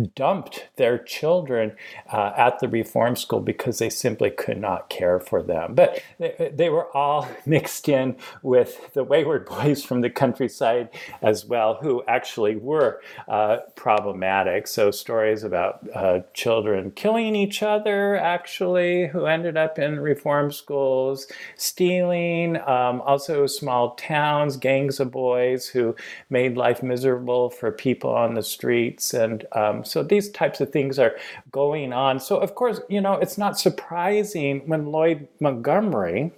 [0.06, 1.72] dumped their children
[2.12, 5.74] uh, at the reform school because they simply could not care for them.
[5.74, 10.90] But they, they, were all mixed in with the wayward boys from the countryside
[11.22, 14.66] as well, who actually were uh, problematic.
[14.66, 21.26] So, stories about uh, children killing each other, actually, who ended up in reform schools,
[21.56, 25.94] stealing, um, also small towns, gangs of boys who
[26.30, 29.14] made life miserable for people on the streets.
[29.14, 31.16] And um, so these types of things are
[31.50, 32.20] going on.
[32.20, 36.32] So, of course, you know, it's not surprising when Lloyd Montgomery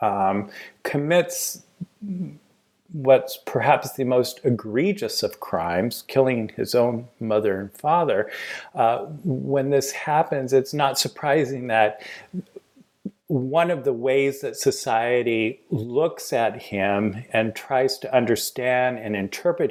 [0.00, 0.50] um,
[0.82, 1.62] commits
[2.92, 8.30] what's perhaps the most egregious of crimes, killing his own mother and father,
[8.74, 12.02] uh, when this happens, it's not surprising that
[13.28, 19.70] one of the ways that society looks at him and tries to understand and interpret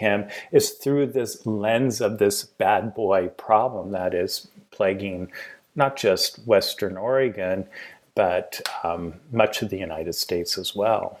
[0.00, 5.30] him is through this lens of this bad boy problem that is plaguing
[5.76, 7.66] not just Western Oregon,
[8.14, 11.20] but um, much of the United States as well.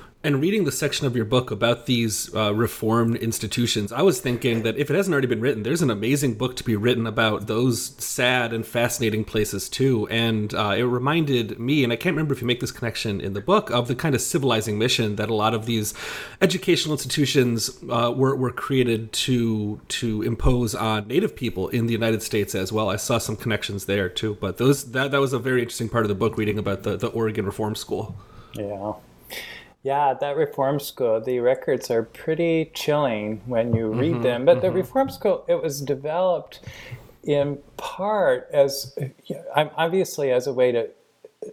[0.23, 4.61] And reading the section of your book about these uh, reformed institutions, I was thinking
[4.61, 7.47] that if it hasn't already been written, there's an amazing book to be written about
[7.47, 10.07] those sad and fascinating places too.
[10.09, 13.33] And uh, it reminded me, and I can't remember if you make this connection in
[13.33, 15.95] the book, of the kind of civilizing mission that a lot of these
[16.39, 22.21] educational institutions uh, were, were created to to impose on Native people in the United
[22.21, 22.89] States as well.
[22.89, 24.37] I saw some connections there too.
[24.39, 26.95] But those that that was a very interesting part of the book, reading about the
[26.95, 28.15] the Oregon Reform School.
[28.53, 28.93] Yeah.
[29.83, 34.45] Yeah, that reform school, the records are pretty chilling when you read mm-hmm, them.
[34.45, 34.67] But mm-hmm.
[34.67, 36.59] the reform school, it was developed
[37.23, 38.95] in part as
[39.55, 40.89] obviously as a way to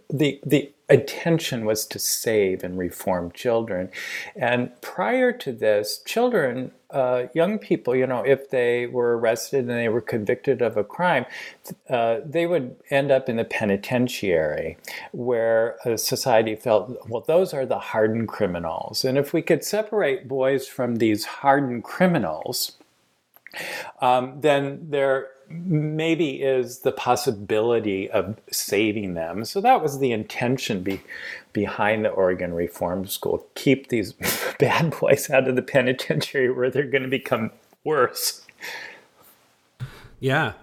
[0.09, 3.89] the the intention was to save and reform children.
[4.35, 9.69] And prior to this, children, uh, young people, you know, if they were arrested and
[9.69, 11.25] they were convicted of a crime,
[11.89, 14.77] uh, they would end up in the penitentiary
[15.11, 19.05] where society felt, well, those are the hardened criminals.
[19.05, 22.77] And if we could separate boys from these hardened criminals,
[24.01, 29.45] um, then they're maybe is the possibility of saving them.
[29.45, 31.01] So that was the intention be,
[31.53, 33.45] behind the Oregon Reform School.
[33.55, 34.13] Keep these
[34.59, 37.51] bad boys out of the penitentiary where they're going to become
[37.83, 38.45] worse.
[40.19, 40.53] Yeah.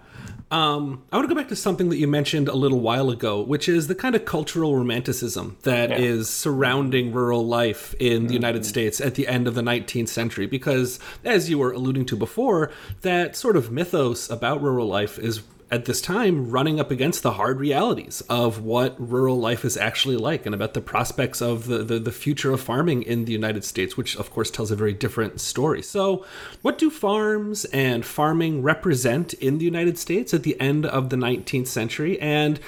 [0.49, 3.41] Um, I want to go back to something that you mentioned a little while ago,
[3.41, 5.97] which is the kind of cultural romanticism that yeah.
[5.97, 8.27] is surrounding rural life in mm-hmm.
[8.27, 10.45] the United States at the end of the 19th century.
[10.45, 12.71] Because, as you were alluding to before,
[13.01, 17.33] that sort of mythos about rural life is at this time running up against the
[17.33, 21.79] hard realities of what rural life is actually like and about the prospects of the,
[21.79, 24.93] the, the, future of farming in the United States, which of course tells a very
[24.93, 25.81] different story.
[25.81, 26.25] So,
[26.61, 31.17] what do farms and farming represent in the United States at the end of the
[31.17, 32.19] 19th century?
[32.21, 32.59] And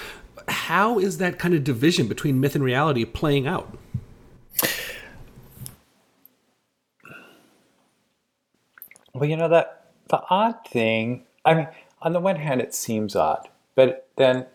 [0.49, 3.77] how is that kind of division between myth and reality playing out?
[9.13, 11.67] Well, you know, that the odd thing, I mean,
[12.01, 14.45] on the one hand, it seems odd, but then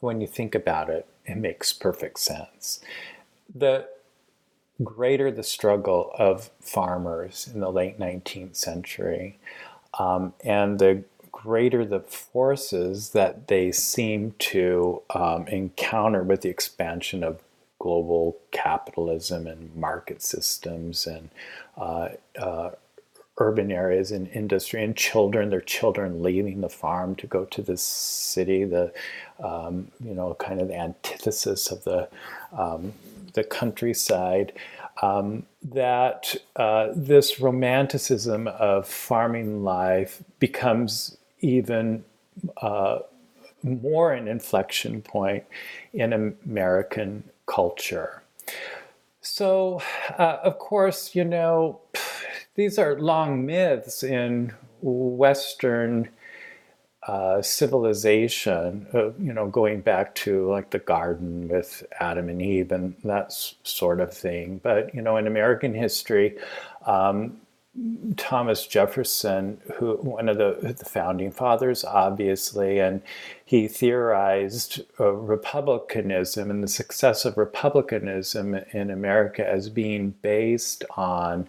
[0.00, 2.80] when you think about it, it makes perfect sense.
[3.54, 3.88] The
[4.82, 9.38] greater the struggle of farmers in the late 19th century,
[9.98, 17.22] um, and the greater the forces that they seem to um, encounter with the expansion
[17.22, 17.40] of
[17.78, 21.28] global capitalism and market systems and
[21.76, 22.70] uh, uh,
[23.38, 27.76] urban areas and industry and children their children leaving the farm to go to the
[27.76, 28.92] city the
[29.42, 32.08] um, you know kind of the antithesis of the
[32.56, 32.92] um,
[33.34, 34.52] the countryside
[35.02, 42.04] um, that uh, this romanticism of farming life becomes even
[42.62, 43.00] uh,
[43.62, 45.44] more an inflection point
[45.92, 48.22] in American culture.
[49.20, 49.80] So,
[50.18, 51.80] uh, of course, you know,
[52.54, 56.08] these are long myths in Western
[57.06, 62.72] uh, civilization, uh, you know, going back to like the garden with Adam and Eve
[62.72, 63.30] and that
[63.62, 64.58] sort of thing.
[64.62, 66.38] But, you know, in American history,
[66.86, 67.40] um,
[68.16, 73.02] Thomas Jefferson, who one of the, the founding fathers, obviously, and
[73.44, 81.48] he theorized uh, republicanism and the success of republicanism in America as being based on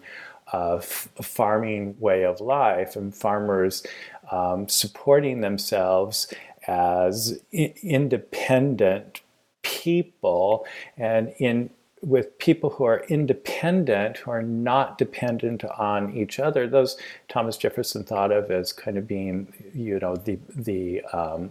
[0.52, 3.84] a farming way of life and farmers
[4.30, 6.32] um, supporting themselves
[6.68, 9.20] as I- independent
[9.62, 10.66] people
[10.96, 11.70] and in
[12.02, 16.96] with people who are independent, who are not dependent on each other, those
[17.28, 21.50] Thomas Jefferson thought of as kind of being, you know, the the um,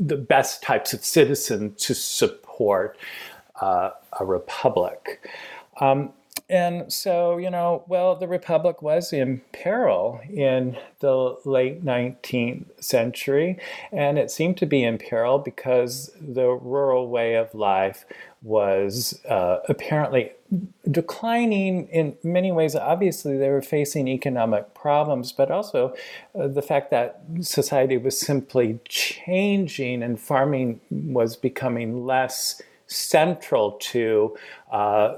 [0.00, 2.98] the best types of citizen to support
[3.60, 5.24] uh, a republic.
[5.80, 6.12] Um,
[6.50, 13.58] and so, you know, well, the Republic was in peril in the late 19th century,
[13.92, 18.06] and it seemed to be in peril because the rural way of life
[18.40, 20.32] was uh, apparently
[20.90, 22.74] declining in many ways.
[22.74, 25.94] Obviously, they were facing economic problems, but also
[26.34, 34.34] uh, the fact that society was simply changing and farming was becoming less central to
[34.70, 35.16] uh,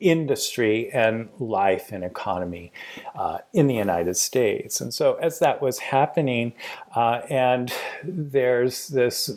[0.00, 2.72] industry and life and economy
[3.14, 4.80] uh, in the United States.
[4.80, 6.52] And so, as that was happening,
[6.94, 7.72] uh, and
[8.04, 9.30] there's this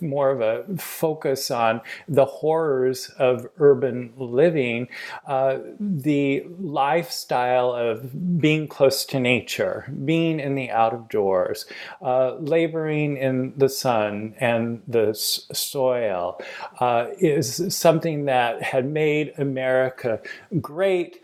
[0.00, 4.88] more of a focus on the horrors of urban living,
[5.26, 11.66] uh, the lifestyle of being close to nature, being in the out of doors,
[12.02, 16.40] uh, laboring in the sun and the s- soil
[16.80, 20.20] uh, is something that had made America
[20.60, 21.22] great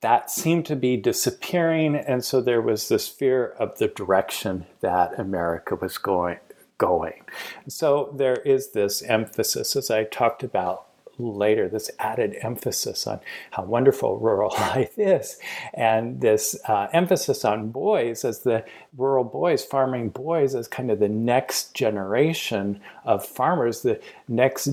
[0.00, 1.96] that seemed to be disappearing.
[1.96, 6.38] And so there was this fear of the direction that America was going.
[6.78, 7.24] going.
[7.66, 10.84] So there is this emphasis, as I talked about
[11.18, 13.18] later, this added emphasis on
[13.50, 15.38] how wonderful rural life is,
[15.74, 18.64] and this uh, emphasis on boys as the
[18.96, 24.68] rural boys, farming boys, as kind of the next generation of farmers, the next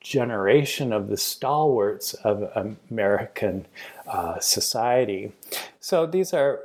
[0.00, 2.42] generation of the stalwarts of
[2.90, 3.66] American
[4.08, 5.32] uh, society.
[5.80, 6.60] So these are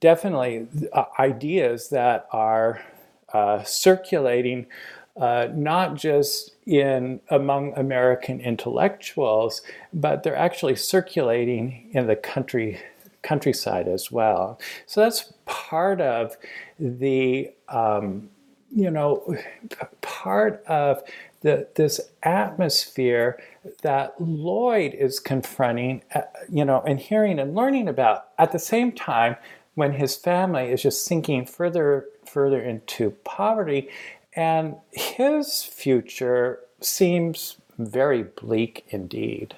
[0.00, 2.80] definitely uh, ideas that are
[3.32, 4.66] uh, circulating
[5.16, 12.80] uh, not just in among American intellectuals, but they're actually circulating in the country
[13.22, 14.60] countryside as well.
[14.86, 16.36] So that's part of
[16.78, 18.28] the um,
[18.74, 19.36] you know
[20.00, 21.02] part of
[21.42, 23.38] the, this atmosphere
[23.82, 28.92] that Lloyd is confronting, uh, you know, and hearing and learning about at the same
[28.92, 29.36] time
[29.74, 33.88] when his family is just sinking further, further into poverty,
[34.34, 39.54] and his future seems very bleak indeed.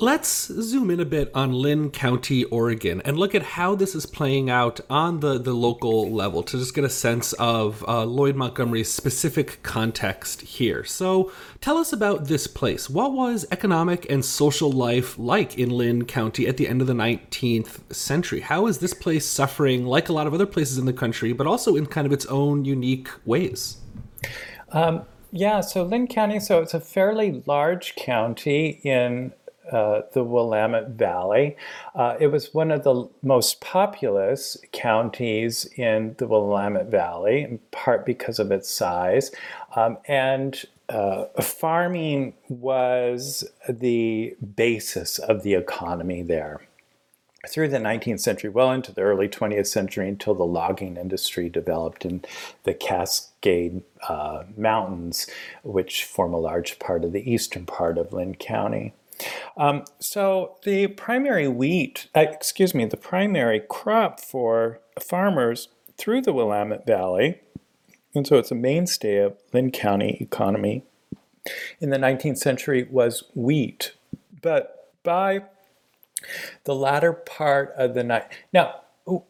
[0.00, 4.06] Let's zoom in a bit on Linn County, Oregon, and look at how this is
[4.06, 8.36] playing out on the, the local level to just get a sense of uh, Lloyd
[8.36, 10.84] Montgomery's specific context here.
[10.84, 12.88] So, tell us about this place.
[12.88, 16.92] What was economic and social life like in Linn County at the end of the
[16.92, 18.38] 19th century?
[18.38, 21.48] How is this place suffering, like a lot of other places in the country, but
[21.48, 23.78] also in kind of its own unique ways?
[24.70, 29.32] Um, yeah, so Linn County, so it's a fairly large county in
[29.72, 31.56] uh, the Willamette Valley.
[31.94, 38.04] Uh, it was one of the most populous counties in the Willamette Valley, in part
[38.06, 39.30] because of its size.
[39.76, 46.62] Um, and uh, farming was the basis of the economy there.
[47.46, 52.04] Through the 19th century, well into the early 20th century, until the logging industry developed
[52.04, 52.24] in
[52.64, 55.28] the Cascade uh, Mountains,
[55.62, 58.92] which form a large part of the eastern part of Linn County.
[59.56, 66.32] Um, so the primary wheat, uh, excuse me, the primary crop for farmers through the
[66.32, 67.40] Willamette Valley,
[68.14, 70.84] and so it's a mainstay of Linn County economy
[71.80, 73.94] in the 19th century was wheat.
[74.42, 75.42] But by
[76.64, 78.80] the latter part of the night, now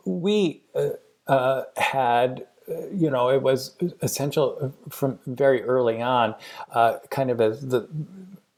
[0.04, 0.90] wheat uh,
[1.26, 6.34] uh, had uh, you know, it was essential from very early on,
[6.72, 7.88] uh, kind of as the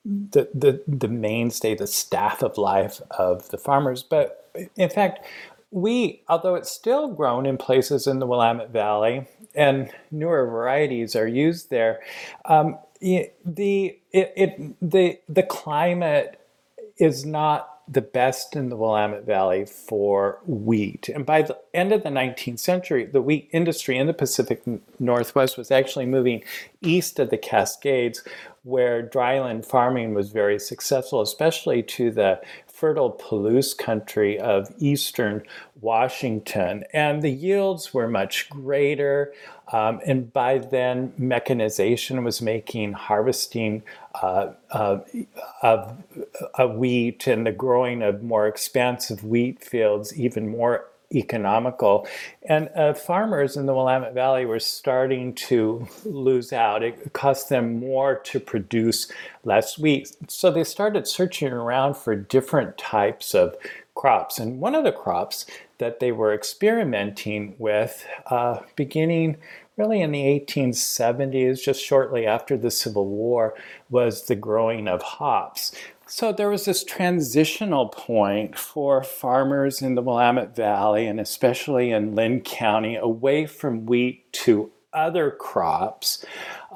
[0.04, 4.02] the, the, the mainstay, the staff of life of the farmers.
[4.02, 5.24] But in fact,
[5.70, 11.28] we, although it's still grown in places in the Willamette Valley and newer varieties are
[11.28, 12.00] used there,
[12.44, 13.30] um, the,
[14.12, 16.40] it, it, the, the climate
[16.98, 21.08] is not the best in the Willamette Valley for wheat.
[21.08, 24.62] And by the end of the 19th century, the wheat industry in the Pacific
[25.00, 26.44] Northwest was actually moving
[26.80, 28.22] east of the Cascades,
[28.62, 32.40] where dryland farming was very successful, especially to the
[32.80, 35.42] fertile Palouse country of eastern
[35.82, 39.34] Washington, and the yields were much greater.
[39.70, 43.82] Um, and by then, mechanization was making harvesting
[44.14, 45.00] uh, uh,
[45.62, 46.02] of,
[46.54, 52.06] of wheat and the growing of more expansive wheat fields even more economical.
[52.42, 56.82] And uh, farmers in the Willamette Valley were starting to lose out.
[56.82, 59.10] It cost them more to produce
[59.44, 60.16] less wheat.
[60.28, 63.56] So they started searching around for different types of
[63.94, 64.38] crops.
[64.38, 65.46] And one of the crops
[65.78, 69.36] that they were experimenting with, uh, beginning
[69.76, 73.54] really in the 1870s, just shortly after the Civil War,
[73.88, 75.74] was the growing of hops.
[76.12, 82.16] So there was this transitional point for farmers in the Willamette Valley and especially in
[82.16, 86.24] Linn County away from wheat to other crops,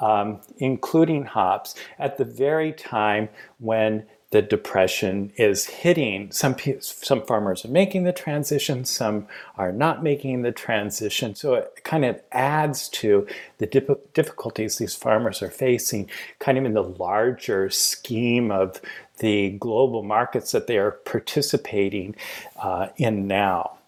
[0.00, 3.28] um, including hops, at the very time
[3.58, 6.32] when the depression is hitting.
[6.32, 11.36] Some some farmers are making the transition, some are not making the transition.
[11.36, 13.28] So it kind of adds to
[13.58, 18.80] the dip- difficulties these farmers are facing, kind of in the larger scheme of
[19.18, 22.16] the global markets that they are participating
[22.56, 23.78] uh, in now.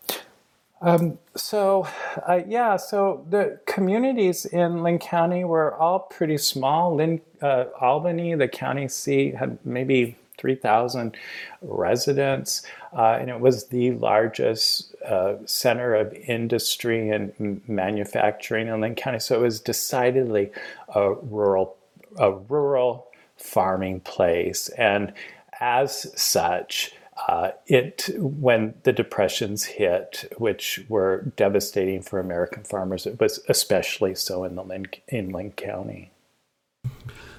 [0.81, 1.89] Um, so,
[2.29, 6.95] uh, yeah, so the communities in Linn County were all pretty small.
[6.95, 11.17] Linn, uh, Albany, the county seat, had maybe 3,000
[11.63, 12.63] residents,
[12.97, 19.19] uh, and it was the largest uh, center of industry and manufacturing in Linn County.
[19.19, 20.53] So it was decidedly
[20.95, 21.77] a rural,
[22.19, 25.13] a rural farming place, and
[25.61, 26.93] as such.
[27.29, 34.15] Uh, it when the depressions hit, which were devastating for American farmers, it was especially
[34.15, 36.13] so in the in Linn County.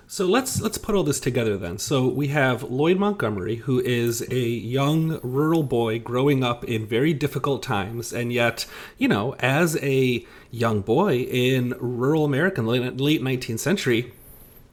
[0.09, 1.77] So let's let's put all this together then.
[1.77, 7.13] So we have Lloyd Montgomery, who is a young rural boy growing up in very
[7.13, 8.65] difficult times, and yet,
[8.97, 14.13] you know, as a young boy in rural America, in late 19th century,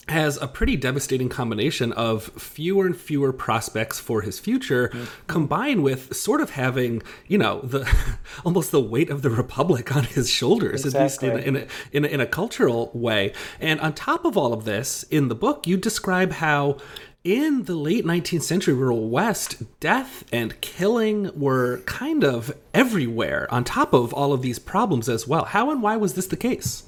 [0.09, 5.05] has a pretty devastating combination of fewer and fewer prospects for his future mm-hmm.
[5.27, 7.91] combined with sort of having you know the
[8.45, 11.29] almost the weight of the republic on his shoulders exactly.
[11.29, 14.25] at least in a, in, a, in, a, in a cultural way and on top
[14.25, 16.77] of all of this in the book you describe how
[17.23, 23.65] in the late 19th century rural west death and killing were kind of everywhere on
[23.65, 26.83] top of all of these problems as well how and why was this the case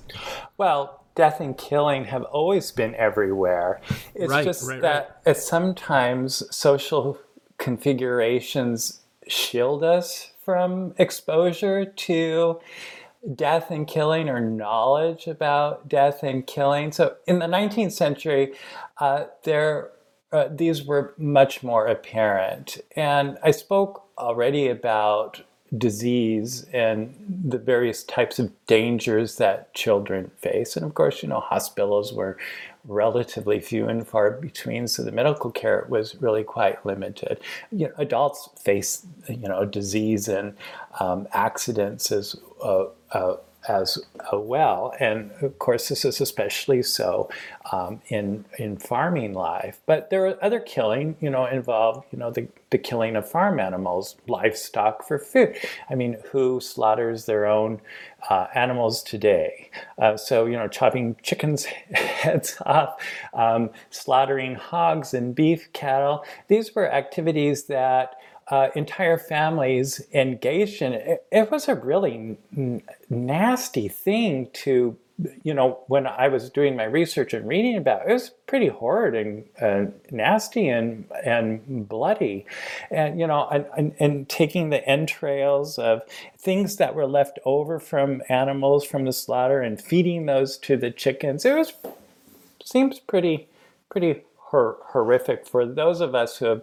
[0.59, 3.81] well death and killing have always been everywhere.
[4.15, 5.37] It's right, just right, that right.
[5.37, 7.19] sometimes social
[7.59, 12.61] configurations shield us from exposure to
[13.35, 16.93] death and killing or knowledge about death and killing.
[16.93, 18.53] So in the 19th century,
[18.99, 19.91] uh, there
[20.33, 22.79] uh, these were much more apparent.
[22.95, 25.43] And I spoke already about
[25.77, 27.15] disease and
[27.45, 30.77] the various types of dangers that children face.
[30.77, 32.37] And of course, you know, hospitals were
[32.85, 37.41] relatively few and far between, so the medical care was really quite limited.
[37.73, 40.55] You know, adults face, you know, disease and
[41.01, 43.37] um, accidents as uh, uh,
[43.69, 43.99] as
[44.33, 44.95] uh, well.
[45.01, 47.29] And of course, this is especially so
[47.73, 49.81] um, in in farming life.
[49.87, 53.61] But there are other killing, you know, involved, you know, the, the killing of farm
[53.61, 55.57] animals, livestock for food.
[55.91, 57.81] I mean, who slaughters their own
[58.29, 59.71] uh, animals today?
[59.99, 63.01] Uh, so, you know, chopping chickens' heads off,
[63.35, 66.25] um, slaughtering hogs and beef cattle.
[66.49, 68.17] These were activities that
[68.49, 71.25] uh, entire families engaged in it.
[71.33, 74.97] It, was a really n- nasty thing to,
[75.43, 78.69] you know, when I was doing my research and reading about it, it was pretty
[78.69, 82.47] horrid and uh, nasty and and bloody,
[82.91, 86.03] and you know, and, and, and taking the entrails of
[86.39, 90.93] things that were left over from animals from the slaughter and feeding those to the
[90.93, 91.45] chickens.
[91.45, 91.73] It was
[92.63, 93.49] seems pretty
[93.91, 96.63] pretty horrific for those of us who have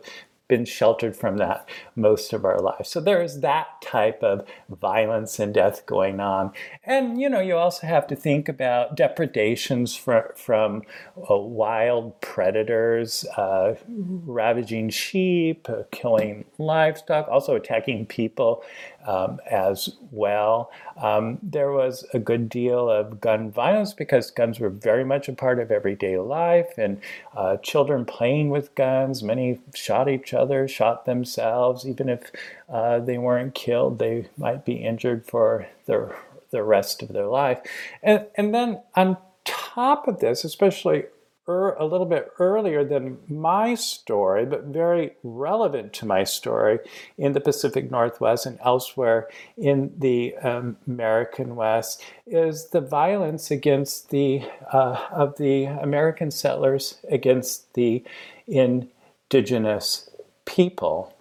[0.54, 2.88] been sheltered from that most of our lives.
[2.88, 6.51] So there is that type of violence and death going on.
[6.84, 10.84] And, you know, you also have to think about depredations from, from
[11.18, 18.64] uh, wild predators, uh, ravaging sheep, uh, killing livestock, also attacking people
[19.06, 20.72] um, as well.
[20.97, 25.34] Um, there was a good deal of gun violence because guns were very much a
[25.34, 27.01] part of everyday life, and
[27.36, 29.24] uh, children playing with guns.
[29.24, 31.86] Many shot each other, shot themselves.
[31.86, 32.32] Even if
[32.70, 36.14] uh, they weren't killed, they might be injured for the
[36.51, 37.60] the rest of their life.
[38.01, 41.06] And and then on top of this, especially
[41.47, 46.79] er, a little bit earlier than my story, but very relevant to my story
[47.17, 54.09] in the Pacific Northwest and elsewhere in the um, American West is the violence against
[54.09, 58.03] the uh, of the American settlers against the
[58.47, 60.09] indigenous
[60.45, 61.13] people.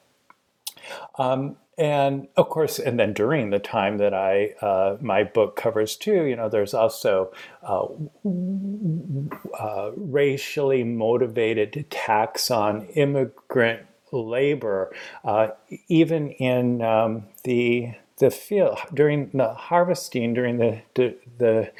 [1.18, 5.96] Um, and of course, and then during the time that I uh, my book covers
[5.96, 7.32] too, you know, there's also
[7.64, 7.86] uh,
[9.58, 15.48] uh, racially motivated attacks on immigrant labor, uh,
[15.88, 21.72] even in um, the the field during the harvesting during the the, the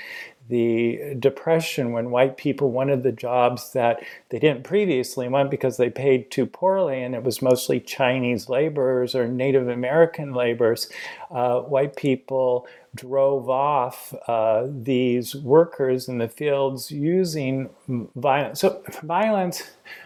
[0.49, 5.91] the depression when white people wanted the jobs that they didn't previously want because they
[5.91, 10.91] paid too poorly and it was mostly Chinese laborers or Native American laborers.
[11.31, 17.71] Uh, white people drove off uh, these workers in the fields using
[18.15, 18.61] violence.
[18.61, 19.63] So violence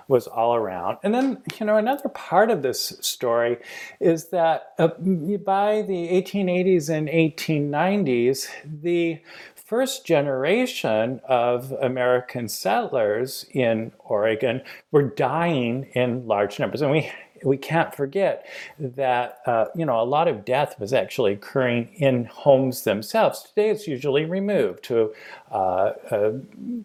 [0.07, 0.99] was all around.
[1.03, 3.59] And then, you know, another part of this story
[4.01, 9.20] is that uh, by the 1880s and 1890s, the
[9.67, 14.62] first generation of American settlers in Oregon
[14.93, 16.83] were dying in large numbers.
[16.83, 17.11] And we
[17.45, 18.47] we can't forget
[18.79, 23.43] that uh, you know a lot of death was actually occurring in homes themselves.
[23.43, 25.12] Today, it's usually removed to
[25.51, 26.33] uh, uh,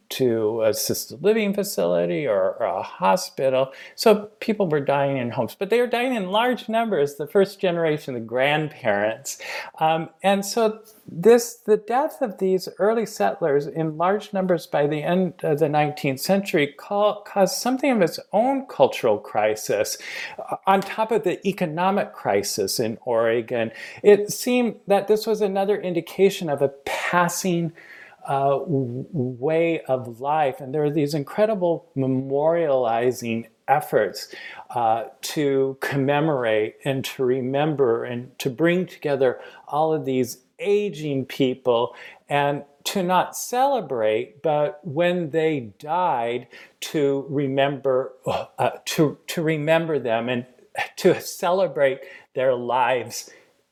[0.09, 3.71] to assisted living facility or, or, a hospital.
[3.95, 7.15] So people were dying in homes, but they were dying in large numbers.
[7.15, 9.41] The first generation, the grandparents,
[9.79, 15.03] um, and so this the death of these early settlers in large numbers by the
[15.03, 19.97] end of the 19th century call, caused something of its own cultural crisis
[20.39, 23.71] uh, on top of the economic crisis in Oregon.
[24.03, 27.73] It seemed that this was another indication of a passing
[28.27, 34.33] uh, way of life, and there are these incredible memorializing efforts
[34.71, 41.95] uh, to commemorate and to remember and to bring together all of these aging people
[42.30, 46.47] and to not celebrate, but when they died,
[46.80, 50.45] to remember uh, to to remember them and
[50.97, 51.99] to celebrate
[52.34, 53.30] their lives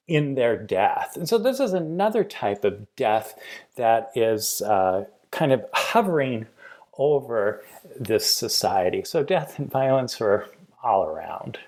[0.08, 1.16] in their death.
[1.16, 3.36] And so this is another type of death
[3.76, 6.48] that is uh, kind of hovering
[6.98, 7.64] over
[7.98, 9.04] this society.
[9.04, 10.48] So death and violence are
[10.84, 11.60] all around.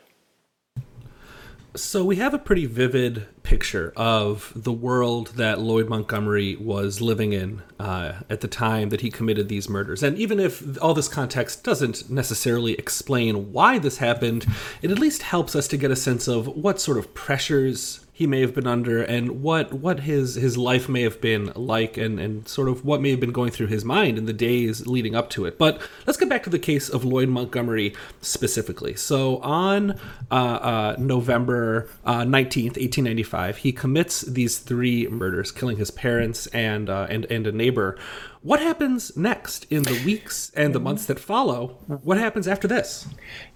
[1.74, 7.32] So we have a pretty vivid picture of the world that Lloyd Montgomery was living
[7.32, 10.04] in uh, at the time that he committed these murders.
[10.04, 14.46] And even if all this context doesn't necessarily explain why this happened,
[14.82, 18.28] it at least helps us to get a sense of what sort of pressures he
[18.28, 22.20] may have been under and what what his his life may have been like and
[22.20, 25.16] and sort of what may have been going through his mind in the days leading
[25.16, 25.58] up to it.
[25.58, 28.94] But let's get back to the case of Lloyd Montgomery specifically.
[28.96, 30.00] So on
[30.30, 30.36] uh,
[30.72, 36.46] uh, November uh, nineteenth, eighteen ninety five, he commits these three murders, killing his parents
[36.48, 37.98] and uh, and and a neighbor.
[38.44, 41.78] What happens next in the weeks and the months that follow?
[42.10, 43.08] What happens after this?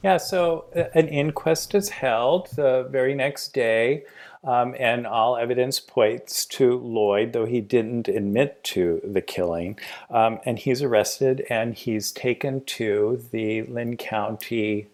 [0.04, 4.06] Yeah, so uh, an inquest is held the very next day.
[4.46, 9.80] Um, and all evidence points to Lloyd, though he didn't admit to the killing.
[10.12, 14.88] Um, and he's arrested and he's taken to the Linn County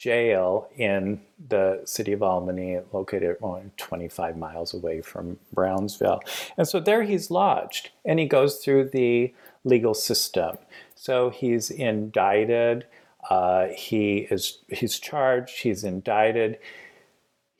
[0.00, 6.22] jail in the city of Albany, located only 25 miles away from Brownsville.
[6.56, 10.56] And so there he's lodged and he goes through the legal system.
[10.94, 12.86] So he's indicted.
[13.28, 15.60] Uh, he is he's charged.
[15.60, 16.58] He's indicted.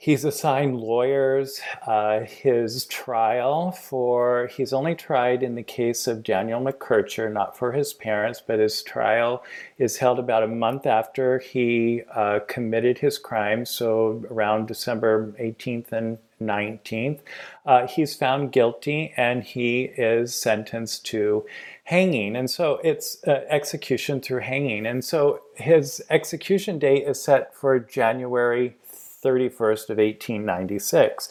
[0.02, 1.60] He's assigned lawyers.
[1.86, 7.72] Uh, his trial for, he's only tried in the case of Daniel McKercher, not for
[7.72, 9.44] his parents, but his trial
[9.76, 15.92] is held about a month after he uh, committed his crime, so around December 18th
[15.92, 17.18] and 19th.
[17.66, 21.44] Uh, he's found guilty and he is sentenced to
[21.84, 22.36] hanging.
[22.36, 24.86] And so it's uh, execution through hanging.
[24.86, 28.76] And so his execution date is set for January
[29.22, 31.28] 31st of 1896.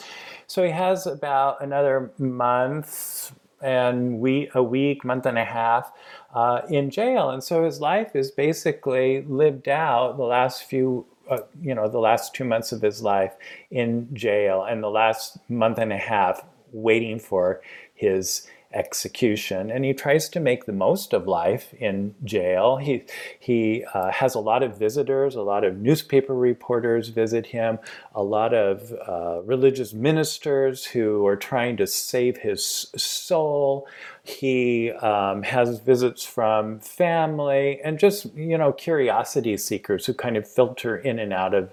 [0.47, 5.91] So he has about another month and we a week, month and a half
[6.33, 11.05] uh, in jail, and so his life is basically lived out the last few.
[11.29, 13.35] Uh, you know, the last two months of his life
[13.69, 17.61] in jail, and the last month and a half waiting for
[17.93, 19.71] his execution.
[19.71, 22.77] And he tries to make the most of life in jail.
[22.77, 23.03] He,
[23.39, 27.79] he uh, has a lot of visitors, a lot of newspaper reporters visit him,
[28.13, 32.63] a lot of uh, religious ministers who are trying to save his
[32.95, 33.87] soul.
[34.23, 40.47] He um, has visits from family and just, you know, curiosity seekers who kind of
[40.47, 41.71] filter in and out of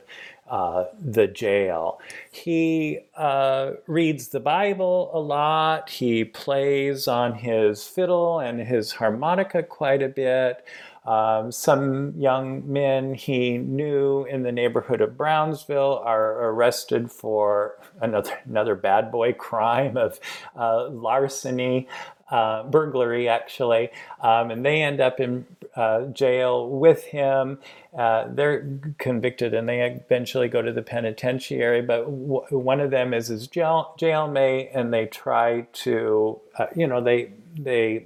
[0.48, 2.00] uh, the jail.
[2.30, 5.90] He uh, reads the Bible a lot.
[5.90, 10.64] He plays on his fiddle and his harmonica quite a bit.
[11.06, 18.32] Um, some young men he knew in the neighborhood of Brownsville are arrested for another
[18.44, 20.18] another bad boy crime of
[20.56, 21.86] uh, larceny
[22.30, 25.46] uh, burglary, actually, um, and they end up in
[25.76, 27.58] uh, jail with him.
[27.96, 28.68] Uh, they're
[28.98, 33.46] convicted and they eventually go to the penitentiary, but w- one of them is his
[33.46, 38.04] jail jailmate, and they try to, uh, you know, they they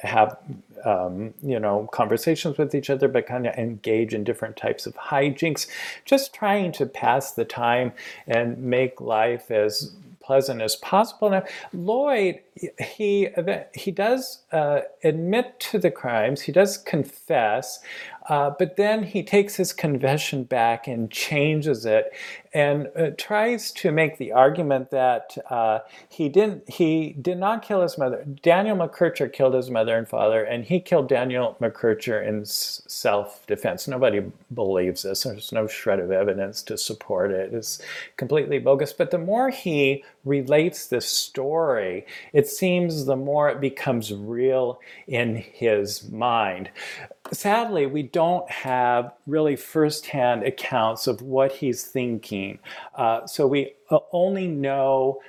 [0.00, 0.36] have
[0.84, 4.94] um, you know conversations with each other but kind of engage in different types of
[4.94, 5.66] hijinks
[6.04, 7.92] just trying to pass the time
[8.26, 9.94] and make life as
[10.28, 11.30] pleasant as possible.
[11.30, 12.40] Now, Lloyd,
[12.78, 13.28] he
[13.74, 16.42] he does uh, admit to the crimes.
[16.42, 17.80] He does confess,
[18.28, 22.12] uh, but then he takes his confession back and changes it
[22.52, 27.82] and uh, tries to make the argument that uh, he didn't he did not kill
[27.82, 28.24] his mother.
[28.42, 33.88] Daniel McKercher killed his mother and father, and he killed Daniel McKercher in self-defense.
[33.88, 34.22] Nobody
[34.54, 35.22] believes this.
[35.22, 37.52] There's no shred of evidence to support it.
[37.52, 37.80] It's
[38.16, 38.92] completely bogus.
[38.92, 45.36] But the more he relates this story, it seems the more it becomes real in
[45.36, 46.70] his mind
[47.32, 52.58] sadly, we don't have really firsthand accounts of what he's thinking.
[52.94, 55.20] Uh, so we uh, only know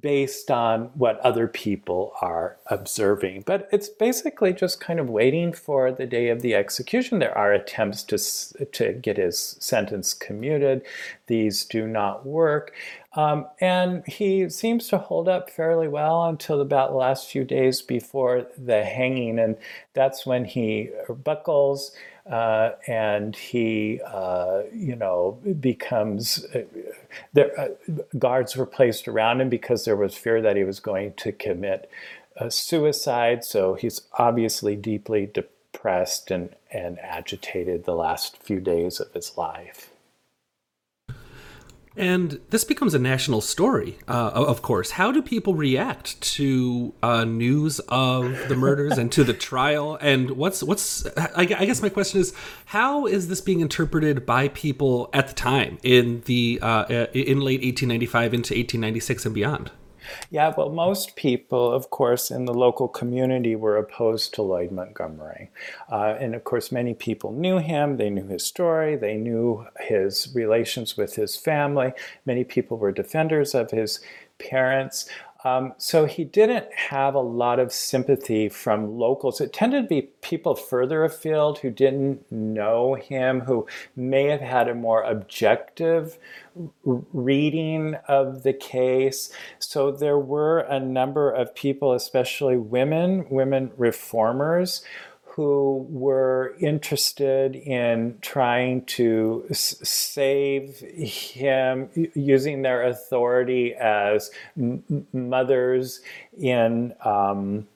[0.00, 3.42] based on what other people are observing.
[3.46, 7.18] But it's basically just kind of waiting for the day of the execution.
[7.18, 10.82] There are attempts to, to get his sentence commuted,
[11.26, 12.74] these do not work.
[13.14, 17.82] Um, and he seems to hold up fairly well until about the last few days
[17.82, 19.38] before the hanging.
[19.38, 19.56] And
[19.94, 20.90] that's when he
[21.24, 21.92] buckles
[22.30, 26.44] uh, and he, uh, you know, becomes.
[26.54, 26.62] Uh,
[27.32, 27.68] there, uh,
[28.18, 31.90] guards were placed around him because there was fear that he was going to commit
[32.48, 33.44] suicide.
[33.44, 39.89] So he's obviously deeply depressed and, and agitated the last few days of his life.
[41.96, 44.92] And this becomes a national story, uh, of course.
[44.92, 49.98] How do people react to uh, news of the murders and to the trial?
[50.00, 51.04] And what's what's?
[51.34, 52.32] I, guess my question is,
[52.66, 57.60] how is this being interpreted by people at the time in the uh, in late
[57.60, 59.70] 1895 into 1896 and beyond?
[60.30, 65.50] Yeah, well, most people, of course, in the local community were opposed to Lloyd Montgomery.
[65.90, 70.28] Uh, and of course, many people knew him, they knew his story, they knew his
[70.34, 71.92] relations with his family.
[72.26, 74.00] Many people were defenders of his
[74.38, 75.08] parents.
[75.42, 79.40] Um, so he didn't have a lot of sympathy from locals.
[79.40, 83.66] It tended to be people further afield who didn't know him, who
[83.96, 86.18] may have had a more objective
[86.84, 89.32] reading of the case.
[89.58, 94.82] So there were a number of people, especially women, women reformers,
[95.40, 104.30] who were interested in trying to save him using their authority as
[105.14, 106.02] mothers
[106.38, 107.66] in um,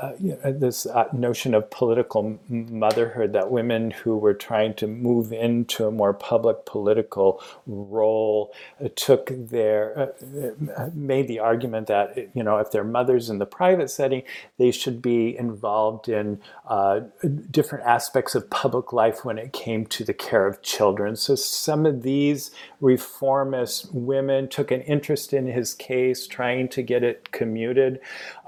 [0.00, 4.86] uh, you know, this uh, notion of political motherhood that women who were trying to
[4.86, 8.52] move into a more public political role
[8.84, 13.38] uh, took their uh, uh, made the argument that you know if they're mothers in
[13.38, 14.22] the private setting
[14.58, 17.00] they should be involved in uh,
[17.50, 21.16] different aspects of public life when it came to the care of children.
[21.16, 22.50] So some of these
[22.80, 28.00] reformist women took an interest in his case trying to get it commuted.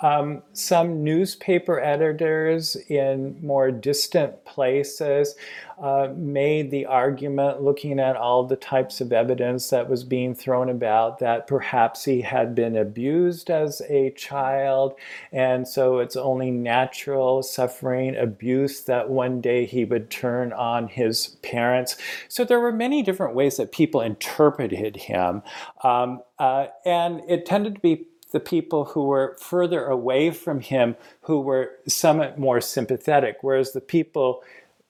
[0.02, 5.36] Um, some newspaper editors in more distant places
[5.80, 10.70] uh, made the argument, looking at all the types of evidence that was being thrown
[10.70, 14.94] about, that perhaps he had been abused as a child,
[15.32, 21.36] and so it's only natural suffering, abuse that one day he would turn on his
[21.42, 21.96] parents.
[22.28, 25.42] So there were many different ways that people interpreted him,
[25.84, 28.06] um, uh, and it tended to be
[28.36, 33.80] the people who were further away from him who were somewhat more sympathetic, whereas the
[33.80, 34.42] people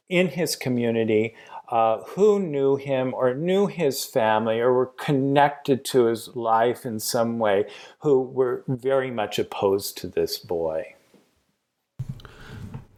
[0.09, 1.33] in his community
[1.69, 6.99] uh, who knew him or knew his family or were connected to his life in
[6.99, 7.67] some way
[8.01, 10.96] who were very much opposed to this boy.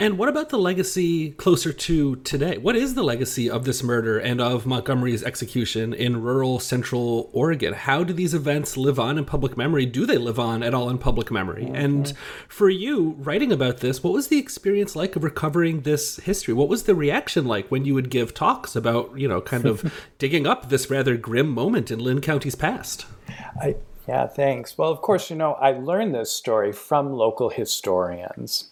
[0.01, 2.57] And what about the legacy closer to today?
[2.57, 7.73] What is the legacy of this murder and of Montgomery's execution in rural central Oregon?
[7.73, 9.87] How do these events live on in public memory?
[9.87, 11.65] Do they live on at all in public memory?
[11.65, 11.75] Mm-hmm.
[11.75, 12.13] And
[12.47, 16.55] for you, writing about this, what was the experience like of recovering this history?
[16.55, 19.93] What was the reaction like when you would give talks about, you know, kind of
[20.19, 23.05] digging up this rather grim moment in Linn County's past?
[23.61, 23.75] I,
[24.07, 24.79] yeah, thanks.
[24.79, 28.71] Well, of course, you know, I learned this story from local historians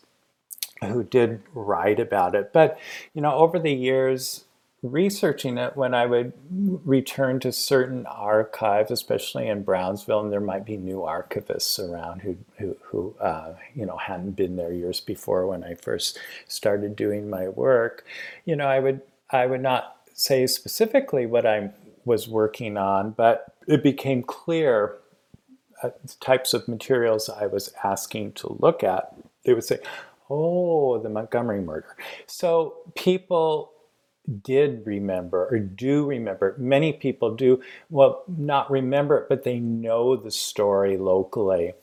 [0.83, 2.53] who did write about it.
[2.53, 2.79] But,
[3.15, 4.45] you know, over the years,
[4.83, 10.65] researching it, when I would return to certain archives, especially in Brownsville, and there might
[10.65, 15.47] be new archivists around who, who, who uh, you know, hadn't been there years before
[15.47, 18.05] when I first started doing my work,
[18.45, 19.01] you know, I would,
[19.31, 21.71] I would not say specifically what I
[22.05, 24.97] was working on, but it became clear
[25.83, 29.15] uh, types of materials I was asking to look at.
[29.45, 29.79] They would say,
[30.29, 31.97] Oh, the Montgomery murder.
[32.27, 33.73] So people
[34.43, 36.55] did remember or do remember.
[36.59, 41.75] Many people do, well, not remember it, but they know the story locally.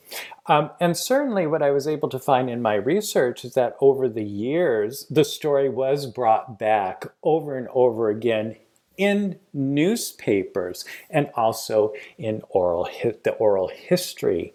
[0.46, 4.08] Um, and certainly, what I was able to find in my research is that over
[4.08, 8.56] the years, the story was brought back over and over again
[8.96, 12.88] in newspapers and also in oral
[13.24, 14.54] the oral history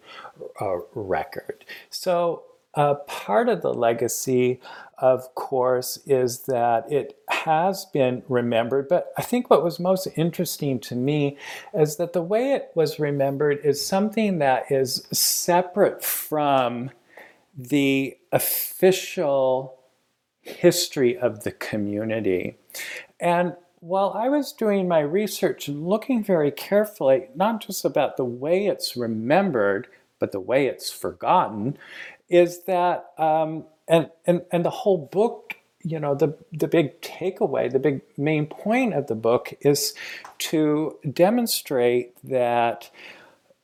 [0.60, 1.64] uh, record.
[1.90, 2.44] So
[2.74, 4.60] uh, part of the legacy,
[4.98, 8.88] of course, is that it has been remembered.
[8.88, 11.36] But I think what was most interesting to me
[11.74, 16.90] is that the way it was remembered is something that is separate from
[17.56, 19.78] the official
[20.40, 22.56] history of the community.
[23.18, 28.24] And while I was doing my research and looking very carefully, not just about the
[28.24, 31.78] way it's remembered, but the way it's forgotten,
[32.30, 37.70] is that um, and, and and the whole book you know the the big takeaway
[37.72, 39.94] the big main point of the book is
[40.38, 42.90] to demonstrate that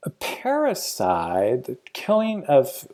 [0.05, 2.89] a parricide the killing of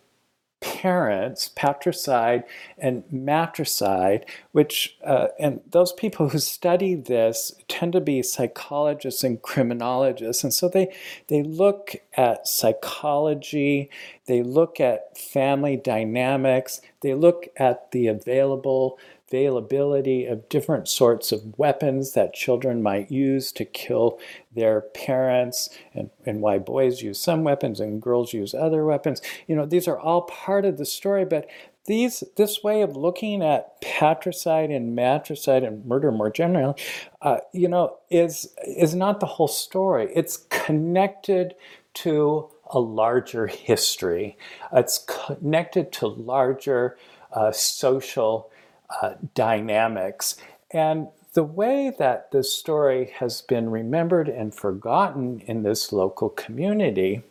[0.83, 2.43] parents, patricide
[2.76, 9.41] and matricide, which, uh, and those people who study this tend to be psychologists and
[9.43, 10.43] criminologists.
[10.43, 10.93] And so they,
[11.28, 13.91] they look at psychology,
[14.26, 18.99] they look at family dynamics, they look at the available
[19.33, 24.18] availability of different sorts of weapons that children might use to kill
[24.55, 29.22] their parents and, and why boys use some weapons and girls use other weapons.
[29.47, 31.49] You know, these are all part of the story, but
[31.87, 36.74] these this way of looking at patricide and matricide and murder more generally,
[37.22, 40.12] uh, you know, is is not the whole story.
[40.14, 41.55] It's connected
[41.95, 44.37] to a larger history.
[44.72, 46.97] It's connected to larger
[47.33, 48.51] uh, social
[49.01, 50.36] uh, dynamics.
[50.70, 57.22] And the way that this story has been remembered and forgotten in this local community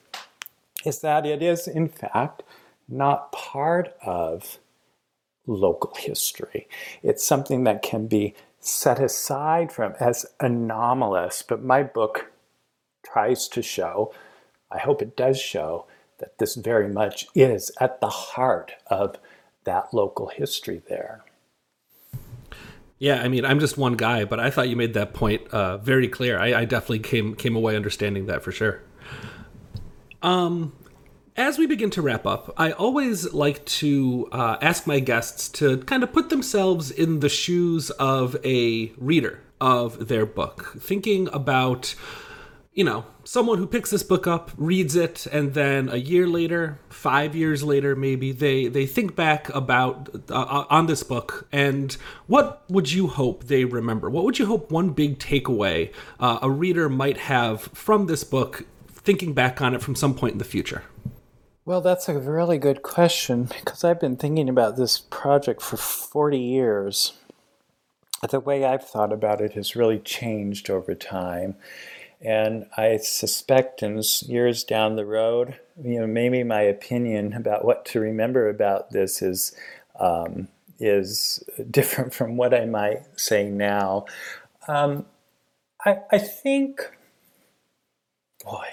[0.85, 2.43] is that it is, in fact,
[2.87, 4.57] not part of
[5.45, 6.67] local history.
[7.03, 12.31] It's something that can be set aside from as anomalous, but my book
[13.03, 14.13] tries to show,
[14.71, 15.85] I hope it does show,
[16.19, 19.17] that this very much is at the heart of
[19.63, 21.23] that local history there.
[23.01, 25.79] Yeah, I mean, I'm just one guy, but I thought you made that point uh,
[25.79, 26.37] very clear.
[26.37, 28.83] I, I, definitely came came away understanding that for sure.
[30.21, 30.73] Um,
[31.35, 35.79] as we begin to wrap up, I always like to uh, ask my guests to
[35.79, 41.95] kind of put themselves in the shoes of a reader of their book, thinking about
[42.73, 46.79] you know, someone who picks this book up, reads it, and then a year later,
[46.89, 51.97] five years later, maybe they they think back about uh, uh, on this book, and
[52.27, 54.09] what would you hope they remember?
[54.09, 58.63] What would you hope one big takeaway uh, a reader might have from this book,
[58.87, 60.83] thinking back on it from some point in the future?
[61.65, 66.39] Well, that's a really good question because I've been thinking about this project for 40
[66.39, 67.13] years.
[68.27, 71.55] The way I've thought about it has really changed over time.
[72.23, 77.85] And I suspect in years down the road, you know, maybe my opinion about what
[77.85, 79.55] to remember about this is
[79.99, 80.47] um,
[80.79, 84.05] is different from what I might say now.
[84.67, 85.05] Um,
[85.83, 86.81] I, I think,
[88.43, 88.67] boy,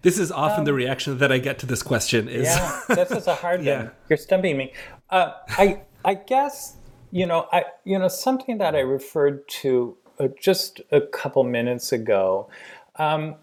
[0.00, 2.28] this is often um, the reaction that I get to this question.
[2.28, 3.78] Is yeah, this is a hard yeah.
[3.78, 3.90] one.
[4.08, 4.72] You're stumping me.
[5.10, 6.76] Uh, I I guess
[7.10, 9.96] you know, I you know something that I referred to
[10.40, 12.48] just a couple minutes ago.
[12.96, 13.36] Um,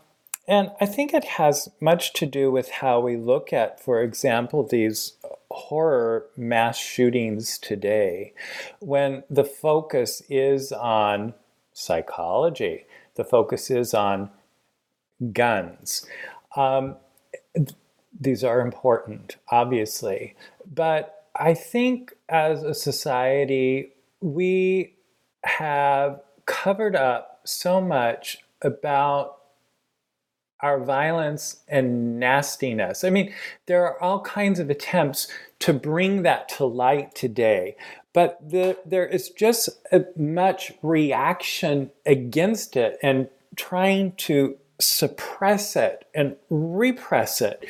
[0.48, 4.64] and I think it has much to do with how we look at, for example,
[4.64, 5.14] these
[5.50, 8.34] horror mass shootings today,
[8.80, 11.34] when the focus is on
[11.72, 14.30] psychology, the focus is on
[15.32, 16.06] guns.
[16.58, 16.98] Um,
[18.20, 20.36] these are important, obviously,
[20.72, 24.96] but I think as a society, we
[25.44, 29.38] have covered up so much about
[30.62, 33.04] our violence and nastiness.
[33.04, 33.34] I mean,
[33.66, 35.28] there are all kinds of attempts
[35.60, 37.76] to bring that to light today,
[38.14, 39.70] but the, there is just
[40.16, 43.28] much reaction against it and
[43.58, 47.66] trying to suppress it and repress it.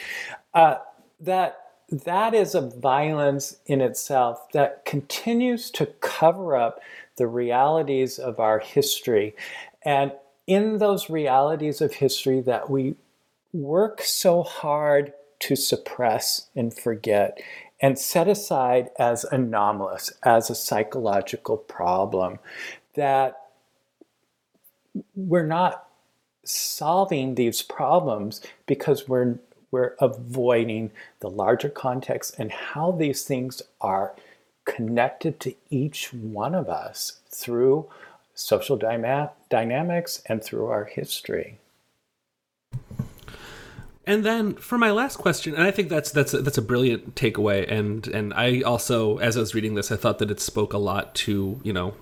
[0.54, 0.76] Uh,
[1.20, 1.58] that
[1.90, 6.80] that is a violence in itself that continues to cover up
[7.18, 9.36] the realities of our history.
[9.84, 10.12] And
[10.48, 12.96] in those realities of history that we
[13.54, 17.40] work so hard to suppress and forget
[17.82, 22.40] and set aside as anomalous, as a psychological problem,
[22.96, 23.42] that
[25.16, 25.88] we're not
[26.46, 29.38] solving these problems because we're
[29.72, 34.14] we're avoiding the larger context and how these things are
[34.66, 37.88] connected to each one of us through
[38.34, 41.60] social dyma- dynamics and through our history.
[44.06, 47.16] And then for my last question, and I think that's that's a, that's a brilliant
[47.16, 47.70] takeaway.
[47.72, 50.78] And and I also, as I was reading this, I thought that it spoke a
[50.78, 51.94] lot to you know,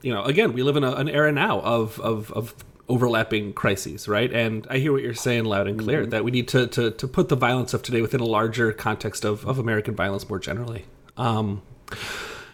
[0.00, 2.54] you know, again, we live in a, an era now of of of
[2.88, 4.32] overlapping crises, right?
[4.32, 6.10] And I hear what you're saying loud and clear mm-hmm.
[6.10, 9.24] that we need to, to to put the violence of today within a larger context
[9.26, 10.86] of of American violence more generally.
[11.18, 11.60] Um,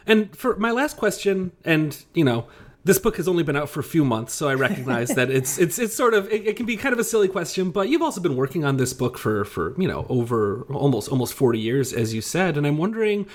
[0.07, 2.47] and for my last question, and you know,
[2.85, 5.59] this book has only been out for a few months, so I recognize that it's
[5.59, 8.03] it's it's sort of it, it, can be kind of a silly question, but you've
[8.03, 11.93] also been working on this book for for you know over almost almost forty years,
[11.93, 13.27] as you said, and I'm wondering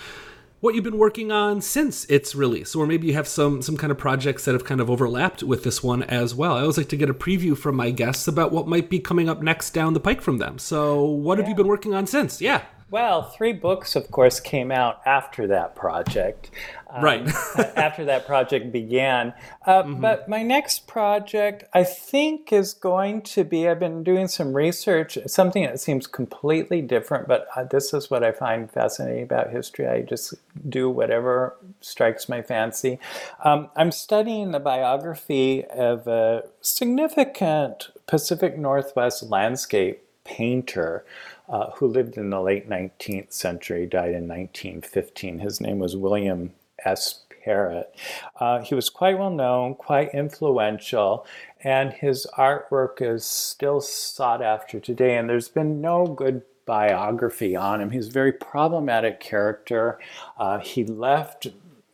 [0.61, 3.91] what you've been working on since its release, or maybe you have some some kind
[3.91, 6.53] of projects that have kind of overlapped with this one as well.
[6.53, 9.29] I always like to get a preview from my guests about what might be coming
[9.29, 10.57] up next down the pike from them.
[10.57, 11.43] So, what yeah.
[11.43, 12.41] have you been working on since?
[12.41, 12.63] Yeah.
[12.91, 16.51] Well, three books, of course, came out after that project.
[16.87, 17.27] Um, right.
[17.75, 19.33] after that project began.
[19.65, 20.01] Uh, mm-hmm.
[20.01, 25.17] But my next project, I think, is going to be I've been doing some research,
[25.25, 29.87] something that seems completely different, but uh, this is what I find fascinating about history.
[29.87, 30.35] I just
[30.69, 32.99] do whatever strikes my fancy.
[33.43, 41.05] Um, I'm studying the biography of a significant Pacific Northwest landscape painter
[41.47, 45.39] uh, who lived in the late 19th century, died in 1915.
[45.39, 46.51] His name was William
[46.83, 47.21] S.
[47.43, 47.93] Parrott.
[48.39, 51.25] Uh, he was quite well known, quite influential,
[51.63, 55.15] and his artwork is still sought after today.
[55.15, 57.91] And there's been no good biography on him.
[57.91, 59.99] He's a very problematic character.
[60.37, 61.47] Uh, he left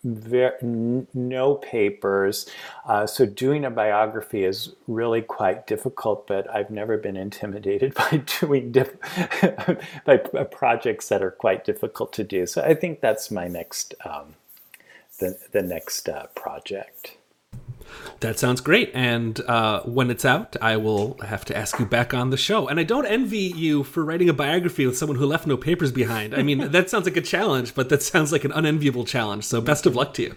[0.04, 0.56] very,
[1.14, 2.48] no papers.
[2.86, 8.24] Uh, so doing a biography is really quite difficult, but I've never been intimidated by
[8.40, 8.72] doing
[10.06, 12.46] by projects that are quite difficult to do.
[12.46, 14.36] So I think that's my next um,
[15.20, 17.18] the the next uh, project.
[18.22, 18.92] That sounds great.
[18.94, 22.68] And uh, when it's out, I will have to ask you back on the show.
[22.68, 25.92] And I don't envy you for writing a biography with someone who left no papers
[25.92, 26.36] behind.
[26.36, 29.44] I mean, that sounds like a challenge, but that sounds like an unenviable challenge.
[29.46, 30.36] So best of luck to you.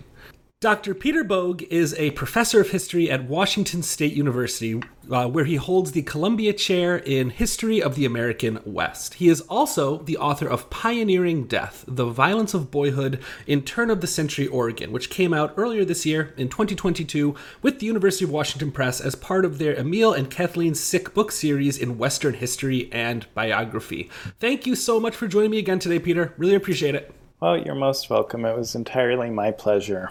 [0.65, 0.95] Dr.
[0.95, 5.93] Peter Boag is a professor of history at Washington State University, uh, where he holds
[5.93, 9.13] the Columbia Chair in History of the American West.
[9.13, 14.01] He is also the author of Pioneering Death The Violence of Boyhood in Turn of
[14.01, 18.31] the Century Oregon, which came out earlier this year in 2022 with the University of
[18.31, 22.89] Washington Press as part of their Emil and Kathleen Sick book series in Western history
[22.91, 24.09] and biography.
[24.41, 26.33] Thank you so much for joining me again today, Peter.
[26.39, 27.13] Really appreciate it.
[27.39, 28.47] Well, you're most welcome.
[28.47, 30.11] It was entirely my pleasure.